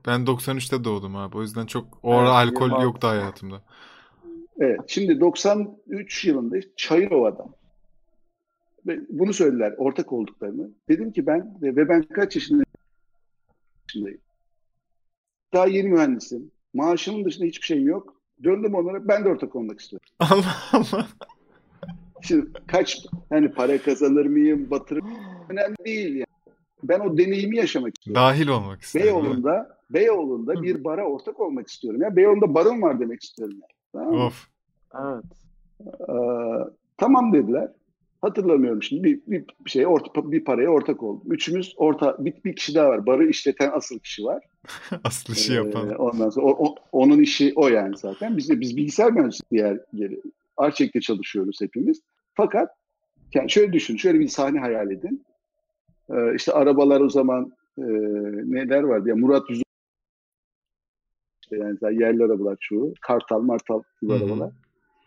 [0.07, 1.38] ben 93'te doğdum abi.
[1.38, 2.84] O yüzden çok o ara evet, alkol 26.
[2.84, 3.61] yoktu hayatımda.
[4.59, 4.80] Evet.
[4.88, 7.45] Şimdi 93 yılında Çayırova'da
[8.88, 10.69] ve bunu söylediler ortak olduklarını.
[10.89, 12.65] Dedim ki ben ve ben kaç yaşındayım?
[15.53, 16.51] Daha yeni mühendisim.
[16.73, 18.21] Maaşımın dışında hiçbir şeyim yok.
[18.43, 20.09] Döndüm onlara ben de ortak olmak istiyorum.
[20.19, 21.07] Allah Allah.
[22.21, 25.03] Şimdi kaç hani para kazanır mıyım, batırır
[25.49, 26.28] önemli değil yani
[26.84, 28.21] ben o deneyimi yaşamak istiyorum.
[28.21, 29.23] Dahil olmak istiyorum.
[29.23, 32.01] Beyoğlu'nda, Beyoğlu'nda bir bara ortak olmak istiyorum.
[32.01, 33.57] Ya Beyoğlu'nda barım var demek istiyorum.
[33.61, 33.71] Yani.
[33.93, 34.47] Tamam Of.
[34.95, 35.23] Evet.
[36.09, 36.13] Ee,
[36.97, 37.71] tamam dediler.
[38.21, 41.32] Hatırlamıyorum şimdi bir, bir şey orta, bir paraya ortak oldum.
[41.32, 43.05] Üçümüz orta bir, bir kişi daha var.
[43.05, 44.43] Barı işleten asıl kişi var.
[45.03, 45.95] asıl işi ee, yapan.
[45.95, 48.38] Ondan sonra o, o, onun işi o yani zaten.
[48.38, 50.21] Biz de biz bilgisayar mühendisliği yer geri
[50.57, 52.01] Arçek'te çalışıyoruz hepimiz.
[52.34, 52.69] Fakat
[53.34, 55.25] yani şöyle düşün, şöyle bir sahne hayal edin.
[56.12, 57.84] Ee, işte arabalar o zaman e,
[58.45, 59.64] neler vardı ya Murat Yüzü
[61.43, 62.93] işte yani yerli arabalar çoğu.
[63.01, 64.51] Kartal, Martal gibi arabalar.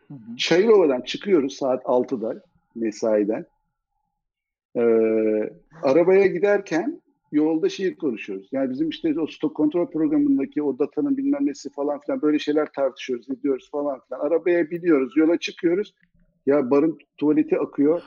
[0.08, 0.36] Hı hı.
[0.36, 2.42] Çayırova'dan çıkıyoruz saat 6'da
[2.74, 3.46] mesaiden.
[4.76, 4.80] Ee,
[5.82, 8.48] arabaya giderken yolda şey konuşuyoruz.
[8.52, 12.72] Yani bizim işte o stok kontrol programındaki o datanın bilmem nesi falan filan böyle şeyler
[12.72, 14.20] tartışıyoruz, ediyoruz falan filan.
[14.20, 15.94] Arabaya biniyoruz, yola çıkıyoruz.
[16.46, 18.02] Ya barın tuvaleti akıyor.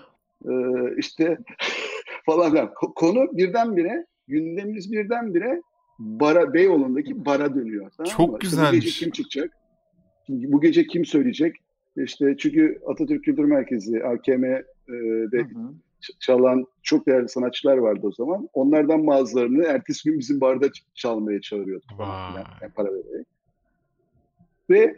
[0.49, 0.51] Ee,
[0.97, 1.37] işte
[2.25, 2.73] falan.
[2.95, 5.61] Konu birdenbire, gündemimiz birdenbire
[5.99, 7.91] bara, Beyoğlu'ndaki bara dönüyor.
[7.97, 8.39] Tamam Çok mı?
[8.39, 8.85] güzelmiş.
[8.85, 9.57] İşte bu gece kim çıkacak?
[10.29, 11.55] Bu gece kim söyleyecek?
[11.97, 15.47] İşte çünkü Atatürk Kültür Merkezi, AKM'de
[16.19, 18.49] çalan çok değerli sanatçılar vardı o zaman.
[18.53, 21.85] Onlardan bazılarını ertesi gün bizim barda çalmaya çağırıyordu.
[21.99, 23.27] Yani para vererek.
[24.69, 24.95] Ve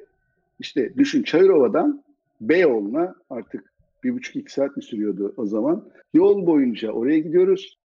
[0.60, 2.04] işte düşün Çayırova'dan
[2.42, 3.74] Beyoğlu'na artık
[4.04, 5.90] bir buçuk iki saat mi sürüyordu o zaman?
[6.14, 7.78] Yol boyunca oraya gidiyoruz.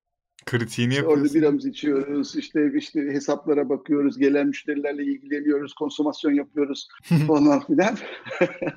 [0.47, 1.23] Kritiğini işte yapıyorsun.
[1.23, 6.89] Orada biramızı içiyoruz, işte işte hesaplara bakıyoruz, gelen müşterilerle ilgileniyoruz, konsomasyon yapıyoruz
[7.27, 7.97] falan filan.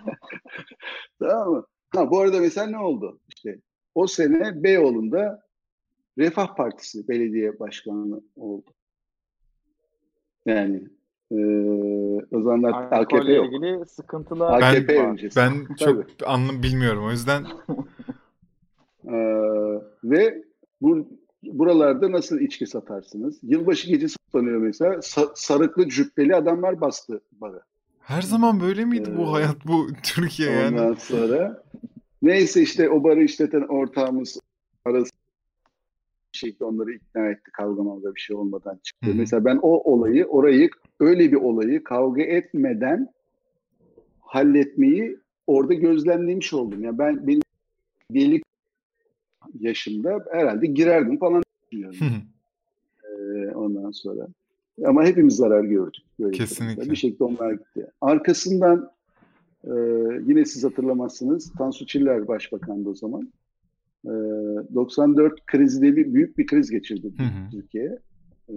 [1.19, 1.65] tamam mı?
[1.89, 3.19] Ha, bu arada mesela ne oldu?
[3.27, 3.59] İşte
[3.95, 5.45] o sene Beyoğlu'nda
[6.17, 8.73] Refah Partisi belediye başkanı oldu.
[10.45, 10.87] Yani
[11.31, 11.35] ee,
[12.31, 13.45] o zamanlar AKP yok.
[13.45, 15.39] ilgili sıkıntılar AKP ben, öncesi.
[15.39, 17.43] Ben çok anlam bilmiyorum o yüzden.
[19.07, 19.13] ee,
[20.03, 20.43] ve
[20.81, 21.07] bu
[21.43, 23.39] buralarda nasıl içki satarsınız?
[23.43, 24.93] Yılbaşı gecesi kutlanıyor mesela.
[24.93, 27.61] Sa- sarıklı cübbeli adamlar bastı barı.
[27.99, 30.81] Her zaman böyle miydi Ee, bu hayat bu Türkiye yani?
[30.81, 31.63] Ondan sonra
[32.21, 34.39] neyse işte o barı işleten ortağımız
[34.85, 35.11] arası
[36.35, 39.07] şekilde onları ikna etti kavga mavga bir şey olmadan çıktı.
[39.07, 39.15] Hı hı.
[39.15, 40.69] Mesela ben o olayı orayı
[40.99, 43.09] öyle bir olayı kavga etmeden
[44.21, 45.17] halletmeyi
[45.47, 46.83] orada gözlemlemiş oldum.
[46.83, 47.41] Yani ben benim
[48.11, 48.41] deli
[49.59, 52.21] yaşımda herhalde girerdim falan düşünüyorum.
[53.03, 54.27] Ee, ondan sonra.
[54.85, 56.03] Ama hepimiz zarar gördük.
[56.19, 56.75] Böyle Kesinlikle.
[56.75, 56.91] durumda.
[56.91, 57.87] Bir şekilde onlar gitti.
[58.01, 58.91] Arkasından
[59.63, 59.73] e,
[60.27, 61.51] yine siz hatırlamazsınız.
[61.57, 63.31] Tansu Çiller başbakandı o zaman.
[64.05, 64.13] E,
[64.75, 67.51] 94 krizi diye bir büyük bir kriz geçirdi Hı hı.
[67.51, 67.99] Türkiye.
[68.49, 68.53] E,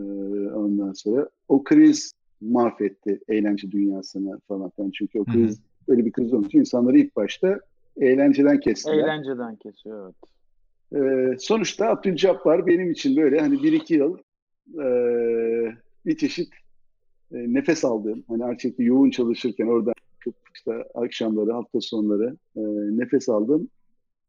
[0.53, 4.91] ondan sonra o kriz mahvetti eğlence dünyasını falan filan.
[4.91, 5.35] Çünkü o Hı hı.
[5.35, 6.55] kriz öyle bir kriz olmuş.
[6.55, 7.61] İnsanları ilk başta
[7.97, 8.95] eğlenceden kestiler.
[8.95, 10.15] Eğlenceden kesiyor evet.
[10.93, 14.19] Ee, sonuçta Abdülcabbar benim için böyle hani bir iki yıl
[14.75, 14.87] e,
[16.07, 16.49] bir çeşit
[17.33, 19.95] e, nefes aldığım hani gerçekten yoğun çalışırken oradan
[20.55, 22.61] işte akşamları hafta sonları e,
[22.99, 23.69] nefes aldığım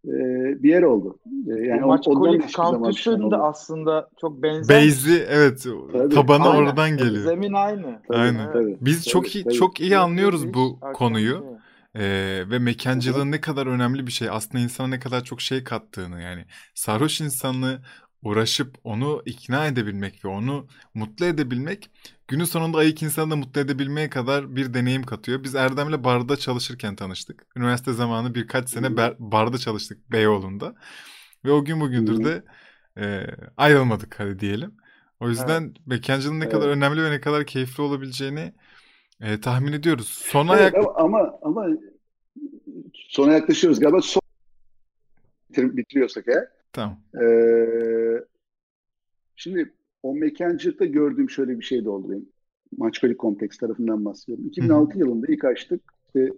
[0.06, 1.20] e, bir yer oldu.
[1.48, 3.42] E, yani maç Kolik hiçbir zaman kampüsün pişman de olmadım.
[3.42, 4.78] aslında çok benzer.
[4.78, 6.10] Beyzi evet Tabii.
[6.16, 6.64] tabanı Aynen.
[6.64, 7.24] oradan geliyor.
[7.24, 8.02] Zemin aynı.
[8.08, 8.52] Tabii, Aynen.
[8.54, 8.78] tabii.
[8.82, 9.54] Biz Tabii, çok iyi tabii.
[9.54, 11.38] çok iyi anlıyoruz Müthiş bu akşam konuyu.
[11.38, 11.60] şey.
[11.96, 14.30] Ee, ve mekancılığın ne kadar önemli bir şey.
[14.30, 16.46] Aslında insana ne kadar çok şey kattığını yani
[16.76, 17.82] sarhoş insanı
[18.24, 21.92] uğraşıp onu ikna edebilmek ve onu mutlu edebilmek
[22.28, 25.44] günün sonunda ayık insanı da mutlu edebilmeye kadar bir deneyim katıyor.
[25.44, 27.46] Biz Erdem'le barda çalışırken tanıştık.
[27.56, 30.76] Üniversite zamanı birkaç sene barda çalıştık Beyoğlu'nda.
[31.46, 32.44] Ve o gün bugündür de
[32.98, 34.72] e, ayrılmadık hadi diyelim.
[35.20, 36.78] O yüzden mekancılığın ne kadar Evet.
[36.78, 38.54] önemli ve ne kadar keyifli olabileceğini
[39.22, 40.08] e, tahmin ediyoruz.
[40.08, 41.68] Son Evet, ayak ama, ama
[42.94, 44.22] sona yaklaşıyoruz galiba son
[45.50, 46.59] bitir- bitiriyorsak eğer.
[46.74, 46.98] Tamam.
[47.22, 48.24] Ee,
[49.36, 52.30] şimdi o mekancılıkta gördüğüm şöyle bir şey de oldu benim.
[52.78, 54.48] Maçkolik Kompleks tarafından bahsediyorum.
[54.48, 55.82] 2006 yılında ilk açtık.
[56.08, 56.34] İşte,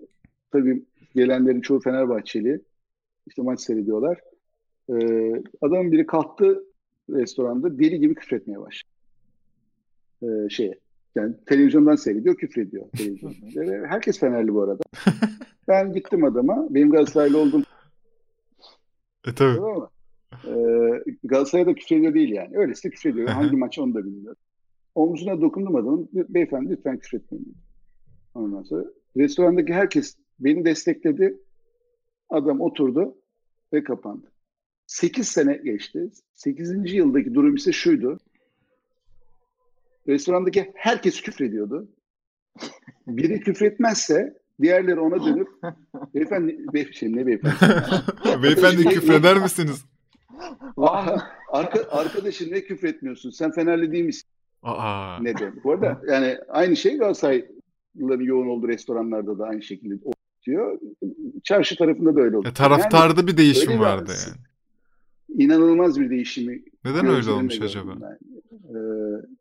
[0.52, 2.62] tabii gelenlerin çoğu Fenerbahçeli.
[3.28, 4.20] İşte maç seyrediyorlar.
[4.90, 6.64] Ee, adamın biri kalktı
[7.10, 8.92] restoranda deli gibi küfretmeye başladı.
[10.24, 10.80] Ee, şeye.
[11.16, 12.90] Yani televizyondan seyrediyor, küfrediyor.
[12.90, 13.36] televizyonda.
[13.56, 14.84] Ve herkes Fenerli bu arada.
[15.68, 16.68] Ben gittim adama.
[16.70, 17.64] Benim Galatasaraylı olduğum
[19.28, 19.56] E tabii.
[19.56, 19.90] Tamam mı?
[20.46, 22.58] Ee, Galatasaray'da küfrediyor değil yani.
[22.58, 23.28] Öylesi küfrediyor.
[23.28, 24.42] Hangi maç onu da bilmiyorum.
[24.96, 26.10] Omzuna dokundum adamın.
[26.14, 27.58] Beyefendi lütfen küfretmeyin.
[28.34, 28.86] Ondan sonra
[29.18, 31.38] restorandaki herkes beni destekledi.
[32.30, 33.18] Adam oturdu
[33.74, 34.32] ve kapandı.
[34.88, 36.12] 8 sene geçti.
[36.34, 36.94] 8.
[36.94, 38.20] yıldaki durum ise şuydu.
[40.08, 41.90] Restorandaki herkes küfrediyordu.
[43.08, 45.48] Biri küfretmezse diğerleri ona dönüp
[46.16, 47.56] beyefendi, bey, şey, ne beyefendi?
[48.44, 49.86] Beyefendi küfreder misiniz?
[51.52, 53.30] Arka, arkadaşın ne küfretmiyorsun?
[53.30, 54.24] Sen Fenerli değil misin?
[54.64, 55.18] Aa.
[55.22, 55.64] Ne demek?
[55.64, 60.80] Bu arada yani aynı şey Galatasaraylıların yoğun olduğu restoranlarda da aynı şekilde oluyor.
[61.44, 62.52] Çarşı tarafında da öyle oluyor.
[62.52, 64.38] E, taraftarda bir değişim öyle bir- vardı yani.
[65.30, 67.92] Yani inanılmaz bir değişimi Neden öyle olmuş acaba?
[68.02, 68.18] ben.
[68.52, 68.78] Ee,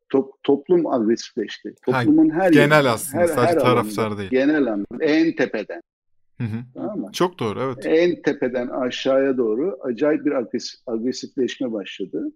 [0.09, 1.75] top, toplum agresifleşti.
[1.85, 4.31] Toplumun her Genel yerinden, aslında her- sadece her taraftar alanda, değil.
[4.31, 5.83] Genel anlamda en tepeden.
[6.41, 6.65] Hı hı.
[6.75, 7.11] Tamam mı?
[7.13, 7.87] Çok doğru evet.
[7.87, 12.33] en tepeden aşağıya doğru acayip bir agresif, agresifleşme başladı.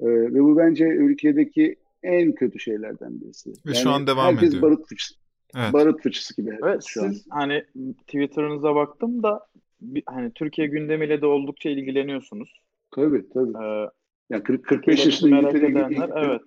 [0.00, 3.50] Ee, ve bu bence ülkedeki en kötü şeylerden birisi.
[3.66, 4.62] Ve şu an devam herkes ediyor.
[4.62, 5.14] barut fıçısı,
[5.56, 5.72] Evet.
[5.72, 7.08] barut fıçısı gibi herkes Evet şu an.
[7.10, 7.64] siz hani
[8.06, 9.46] Twitter'ınıza baktım da
[9.80, 12.60] bir- hani Türkiye gündemiyle de oldukça ilgileniyorsunuz.
[12.94, 13.64] Tabii tabii.
[13.64, 13.88] Ee,
[14.30, 16.40] Yani 40, 45 merak yaşında İngiltere'ye edenler evet.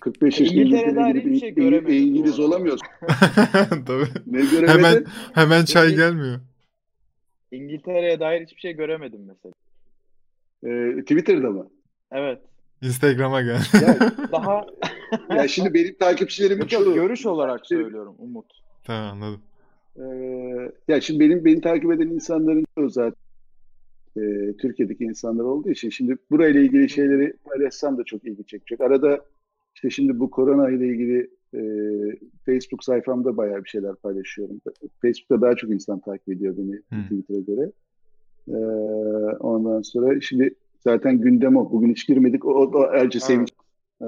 [0.00, 2.88] 45 yaşında İngiltere'de bir şey göremedim İngiliz olamıyorsun.
[3.86, 4.04] Tabii.
[4.26, 4.66] Ne göremedin?
[4.68, 6.40] Hemen hemen çay gelmiyor.
[7.52, 9.52] İngiltere'ye dair hiçbir şey göremedim mesela.
[10.66, 11.68] Ee, Twitter'da mı?
[12.12, 12.38] Evet.
[12.82, 13.60] Instagram'a gel.
[13.82, 13.98] Ya,
[14.32, 14.66] Daha
[15.36, 15.94] ya şimdi benim
[16.60, 18.46] yok, çoğu görüş olarak Takipçilerim- söylüyorum Umut.
[18.84, 19.40] tamam anladım.
[19.98, 20.02] Ee,
[20.88, 23.14] ya şimdi benim beni takip eden insanların çoğu zaten
[24.16, 24.20] e,
[24.56, 28.80] Türkiye'deki insanlar olduğu için şimdi burayla ilgili şeyleri paylaşsam da çok ilgi çekecek.
[28.80, 29.20] Arada
[29.74, 31.62] işte şimdi bu korona ile ilgili e,
[32.46, 34.60] Facebook sayfamda bayağı bir şeyler paylaşıyorum.
[35.02, 37.02] Facebook'ta daha çok insan takip ediyor beni Hı.
[37.02, 37.72] Twitter'a göre.
[38.48, 38.56] Ee,
[39.40, 41.72] ondan sonra şimdi zaten gündem o.
[41.72, 42.44] Bugün hiç girmedik.
[42.44, 43.22] O, o Erci Evet.
[43.22, 43.48] Sevinç.
[44.02, 44.06] Ee,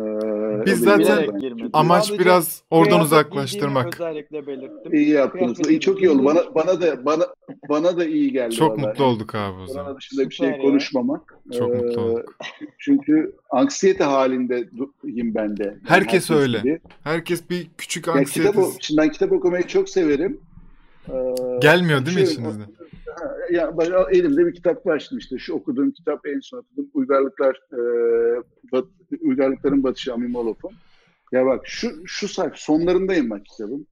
[0.66, 1.70] Biz zaten- girmedim.
[1.72, 3.94] Amaç Sadece biraz oradan uzaklaştırmak.
[3.94, 4.94] özellikle belirttim.
[4.94, 5.70] İyi yaptınız.
[5.70, 6.24] İyi, çok iyi oldu.
[6.24, 7.26] Bana bana da bana
[7.68, 9.84] bana da iyi geldi Çok mutlu olduk abi o zaman.
[9.84, 10.58] Korona dışında bir şey ya.
[10.58, 11.38] konuşmamak.
[11.58, 12.36] Çok Ee, mutlu olduk.
[12.78, 15.64] Çünkü anksiyete halindeyim ben de.
[15.64, 16.58] Yani Herkes öyle.
[16.58, 16.80] gibi.
[17.04, 20.40] Herkes bir küçük kitap, anksiyete şimdi ben kitap okumayı çok severim.
[21.08, 21.12] Ee,
[21.60, 22.50] gelmiyor değil mi açıyorum.
[22.50, 22.72] içinizde?
[23.50, 23.74] Ya
[24.10, 27.80] elimde bir kitap var şimdi işte şu okuduğum kitap en son okuduğum Uygarlıklar e,
[28.72, 28.84] Bat,
[29.20, 30.72] Uygarlıkların Batışı Amimolov'un.
[31.32, 33.86] Ya bak şu şu sayfa sonlarındayım bak kitabın.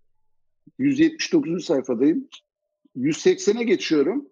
[0.78, 1.64] 179.
[1.64, 2.28] sayfadayım.
[2.96, 4.28] 180'e geçiyorum.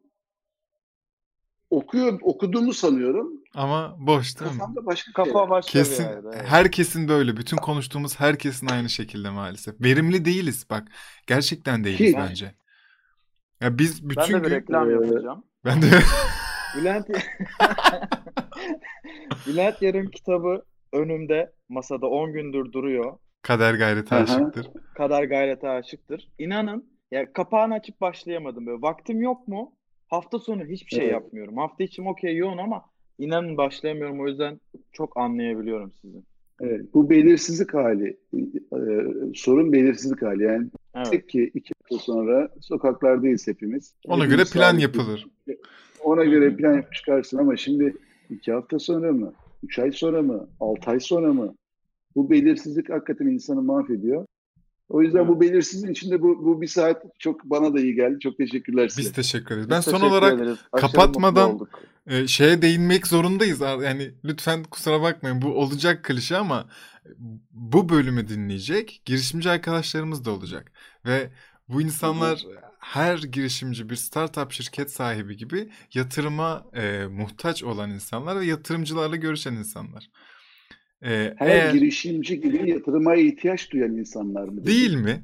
[1.71, 3.33] Okuyor, okuduğumu sanıyorum.
[3.55, 4.59] Ama boş değil mi?
[4.59, 5.51] Kafamda başka Kafa şey.
[5.51, 6.43] başka Kesin bir yerde.
[6.47, 7.37] herkesin böyle.
[7.37, 9.81] Bütün konuştuğumuz herkesin aynı şekilde maalesef.
[9.81, 10.89] Verimli değiliz bak.
[11.27, 12.55] Gerçekten değiliz Ki- bence.
[13.63, 15.45] Ya biz Ben bütün de bir gün reklam Ee, yapacağım.
[15.65, 15.87] ben de
[16.79, 17.07] Bülent
[19.47, 23.19] Bülent Yarın kitabı önümde masada 10 gündür duruyor.
[23.43, 24.23] kader gayreti Aha.
[24.23, 24.67] aşıktır.
[24.95, 26.29] Kadar gayrete aşıktır.
[26.39, 28.83] İnanın ya kapağını açıp başlayamadım böyle.
[28.83, 29.73] Vaktim yok mu?
[30.09, 31.13] Hafta sonu hiçbir şey Evet.
[31.13, 31.57] yapmıyorum.
[31.57, 32.83] Hafta içim okey yoğun ama
[33.19, 34.21] inanın başlayamıyorum.
[34.21, 34.61] O yüzden
[34.93, 36.19] çok anlayabiliyorum sizi.
[36.61, 38.17] Evet, bu belirsizlik hali.
[38.75, 38.79] e,
[39.35, 40.43] sorun belirsizlik hali.
[40.43, 41.07] Yani Evet.
[41.11, 43.95] tek ki iki hafta sonra sokaklardayız hepimiz.
[44.07, 45.27] Ona Hepimiz göre plan yapılır.
[46.05, 47.97] Ona göre plan yapıp çıkarsın ama şimdi
[48.31, 49.33] iki hafta sonra mı?
[49.63, 50.49] Üç ay sonra mı?
[50.61, 51.55] Altı ay sonra mı?
[52.17, 54.27] Bu belirsizlik hakikaten insanı mahvediyor.
[54.89, 58.21] O yüzden bu belirsizliğin içinde bu, bu bir saat çok bana da iyi geldi.
[58.21, 59.01] Çok teşekkürler size.
[59.03, 59.67] Biz teşekkür ederiz.
[59.67, 60.59] Biz Ben son teşekkür olarak ederiz.
[60.73, 61.67] Kapatmadan-
[62.07, 63.61] e, şeye değinmek zorundayız.
[63.61, 66.69] Yani lütfen kusura bakmayın bu olacak klişe ama
[67.51, 70.73] bu bölümü dinleyecek girişimci arkadaşlarımız da olacak.
[71.07, 71.31] Ve
[71.73, 72.47] bu insanlar
[72.79, 79.53] her girişimci bir startup şirket sahibi gibi yatırıma e, muhtaç olan insanlar ve yatırımcılarla görüşen
[79.53, 80.11] insanlar.
[81.03, 84.67] E, Her eğer- girişimci gibi yatırıma ihtiyaç duyan insanlar mı?
[84.67, 85.23] değil mi?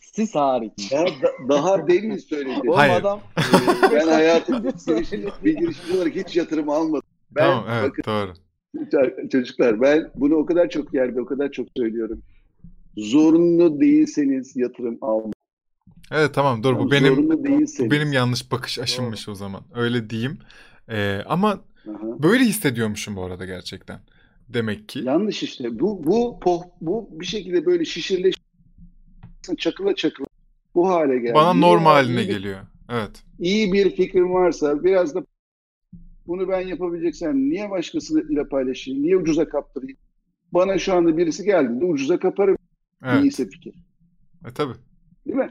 [0.00, 0.72] Siz hariç.
[0.92, 2.60] Daha, da- daha demin söyledim.
[2.68, 2.94] Oğlum Hayır.
[3.00, 3.42] adam Ee,
[3.94, 7.08] ben hayatımda girişimci, bir girişimci olarak hiç yatırım almadım.
[7.30, 9.28] Ben, tamam evet bakın doğru.
[9.28, 12.22] çocuklar ben bunu o kadar çok yerde o kadar çok söylüyorum.
[12.96, 15.32] Zorunlu değilseniz yatırım almayın.
[16.10, 17.90] Evet tamam doğru bu benim değilseniz.
[17.90, 19.62] benim yanlış bakış aşımmış o zaman.
[19.74, 20.38] Öyle diyeyim.
[20.88, 22.22] E, ama Aha.
[22.22, 24.00] böyle hissediyormuşum bu arada gerçekten.
[24.48, 24.98] Demek ki.
[24.98, 25.80] Yanlış işte.
[25.80, 28.30] Bu bu poh, bu bir şekilde böyle şişirle
[29.58, 30.26] çakıla çakıla
[30.74, 31.34] bu hale geldi.
[31.34, 32.60] Bana İyi- normal iyi haline bir- geliyor.
[32.90, 33.22] Evet.
[33.38, 35.24] İyi bir fikrim varsa biraz da
[36.26, 39.02] bunu ben yapabileceksem niye başkasıyla paylaşayım?
[39.02, 39.96] Niye ucuza kaptırayım?
[40.52, 42.56] Bana şu anda birisi geldiğinde ucuza kaparım.
[43.04, 43.22] Evet.
[43.22, 43.74] İyiyse fikir.
[44.48, 44.74] E, tabii.
[45.26, 45.50] Değil mi?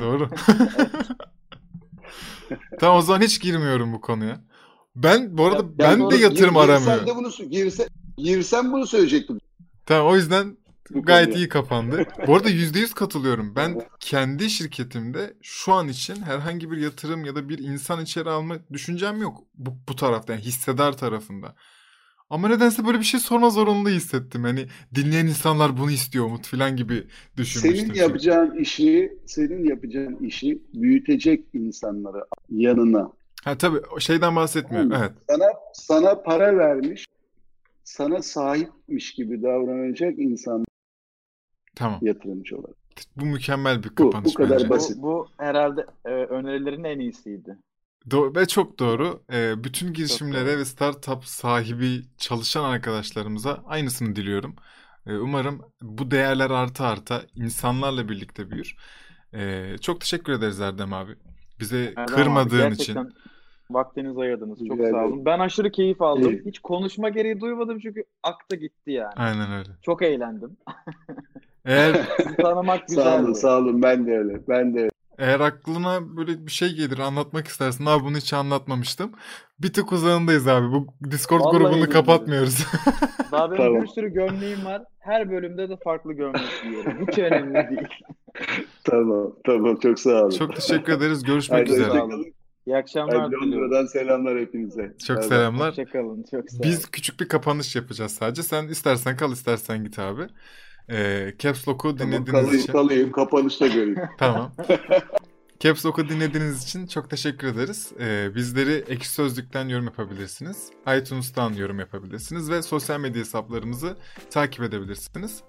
[0.00, 0.28] Doğru.
[2.80, 4.40] tamam o zaman hiç girmiyorum bu konuya.
[4.96, 7.06] Ben bu arada Ya ben doğru, de yatırım gir- aramıyorum.
[7.06, 7.88] De bunu girse,
[8.18, 9.38] girsem bunu söyleyecektim.
[9.86, 10.56] Tamam o yüzden
[10.90, 11.44] Bu gayet konuya.
[11.44, 12.06] iyi kapandı.
[12.26, 13.56] Bu arada %100 katılıyorum.
[13.56, 18.56] Ben kendi şirketimde şu an için herhangi bir yatırım ya da bir insan içeri alma
[18.72, 19.38] düşüncem yok.
[19.54, 21.54] Bu, bu tarafta yani hissedar tarafında.
[22.30, 24.42] Ama nedense böyle bir şey sorma zorunluluğu hissettim.
[24.44, 27.06] Hani dinleyen insanlar bunu istiyor Umut falan gibi
[27.36, 27.86] düşünmüştüm.
[27.86, 33.12] Senin yapacağın işi, senin yapacağın işi büyütecek insanları yanına.
[33.44, 34.92] Ha tabii o şeyden bahsetmiyorum.
[34.92, 35.12] Evet.
[35.28, 37.04] Sana sana para vermiş,
[37.84, 40.64] sana sahipmiş gibi davranacak insan
[41.74, 41.98] Tamam.
[42.02, 42.76] yatırımcı olarak.
[43.16, 44.70] Bu mükemmel bir Bu- kapanış bu kadar bence.
[44.70, 44.96] basit.
[44.98, 47.56] Bu, bu herhalde e, önerilerin en iyisiydi.
[48.10, 49.20] Do- ve çok doğru.
[49.32, 50.58] Ee, bütün girişimlere doğru.
[50.58, 54.56] ve startup sahibi çalışan arkadaşlarımıza aynısını diliyorum.
[55.06, 58.76] Ee, umarım bu değerler arta arta insanlarla birlikte büyür.
[59.34, 61.12] Ee, çok teşekkür ederiz Erdem abi.
[61.60, 62.94] Bize Erdem abi, kırmadığın için.
[62.94, 63.10] gerçekten
[63.70, 64.58] vaktinizi ayırdınız.
[64.68, 65.24] Çok Rica sağ olun.
[65.24, 66.30] Ben aşırı keyif aldım.
[66.32, 66.42] İyi.
[66.46, 69.12] Hiç konuşma gereği duymadım çünkü aktı gitti yani.
[69.16, 69.68] Aynen öyle.
[69.82, 70.56] Çok eğlendim.
[71.64, 73.34] Eğer Sizi tanımak Sağ olun, güzeldi.
[73.38, 73.82] sağ olun.
[73.82, 74.40] Ben de öyle.
[74.48, 74.90] Ben de öyle.
[75.18, 77.86] Eğer aklına böyle bir şey gelir anlatmak istersin.
[77.86, 79.12] Abi bunu hiç anlatmamıştım.
[79.58, 80.72] Bir tık uzağındayız abi.
[80.72, 82.58] Bu Discord Vallahi grubunu kapatmıyoruz.
[83.32, 83.82] Daha benim Tamam.
[83.82, 84.82] bir sürü gömleğim var.
[84.98, 87.06] Her bölümde de farklı gömlek giyiyorum.
[87.08, 87.88] Hiç önemli değil.
[88.84, 89.76] Tamam, tamam.
[89.76, 90.30] Çok sağ olun.
[90.30, 91.22] çok teşekkür ederiz.
[91.24, 91.84] Görüşmek Haydi üzere.
[91.88, 92.24] hoşçakalın.
[92.66, 93.52] İyi akşamlar Haydi diliyorum.
[93.62, 94.94] Londra'dan selamlar hepinize.
[95.06, 95.28] Çok Bay bay.
[95.28, 95.68] selamlar.
[95.70, 96.24] Hoşçakalın.
[96.30, 96.62] Çok sağ olun.
[96.62, 98.42] Biz küçük bir kapanış yapacağız sadece.
[98.42, 100.22] Sen istersen kal istersen git abi.
[100.90, 102.72] Ee, Caps Lock'u Tamam, dinlediğiniz kalayım, için.
[102.72, 103.12] kalayım.
[103.12, 103.96] Kapanışta göreyim.
[104.18, 104.52] Tamam.
[105.60, 107.92] Caps Lock'u dinlediğiniz için çok teşekkür ederiz.
[108.00, 110.70] Ee, bizleri Ekşi Sözlük'ten yorum yapabilirsiniz.
[110.98, 113.96] iTunes'tan yorum yapabilirsiniz ve sosyal medya hesaplarımızı
[114.30, 115.42] takip edebilirsiniz.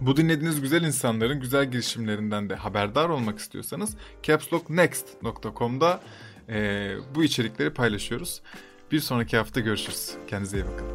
[0.00, 6.00] Bu dinlediğiniz güzel insanların güzel girişimlerinden de haberdar olmak istiyorsanız capslocknext.com'da
[6.48, 8.42] e, bu içerikleri paylaşıyoruz.
[8.92, 10.10] Bir sonraki hafta görüşürüz.
[10.26, 10.86] Kendinize iyi bakın.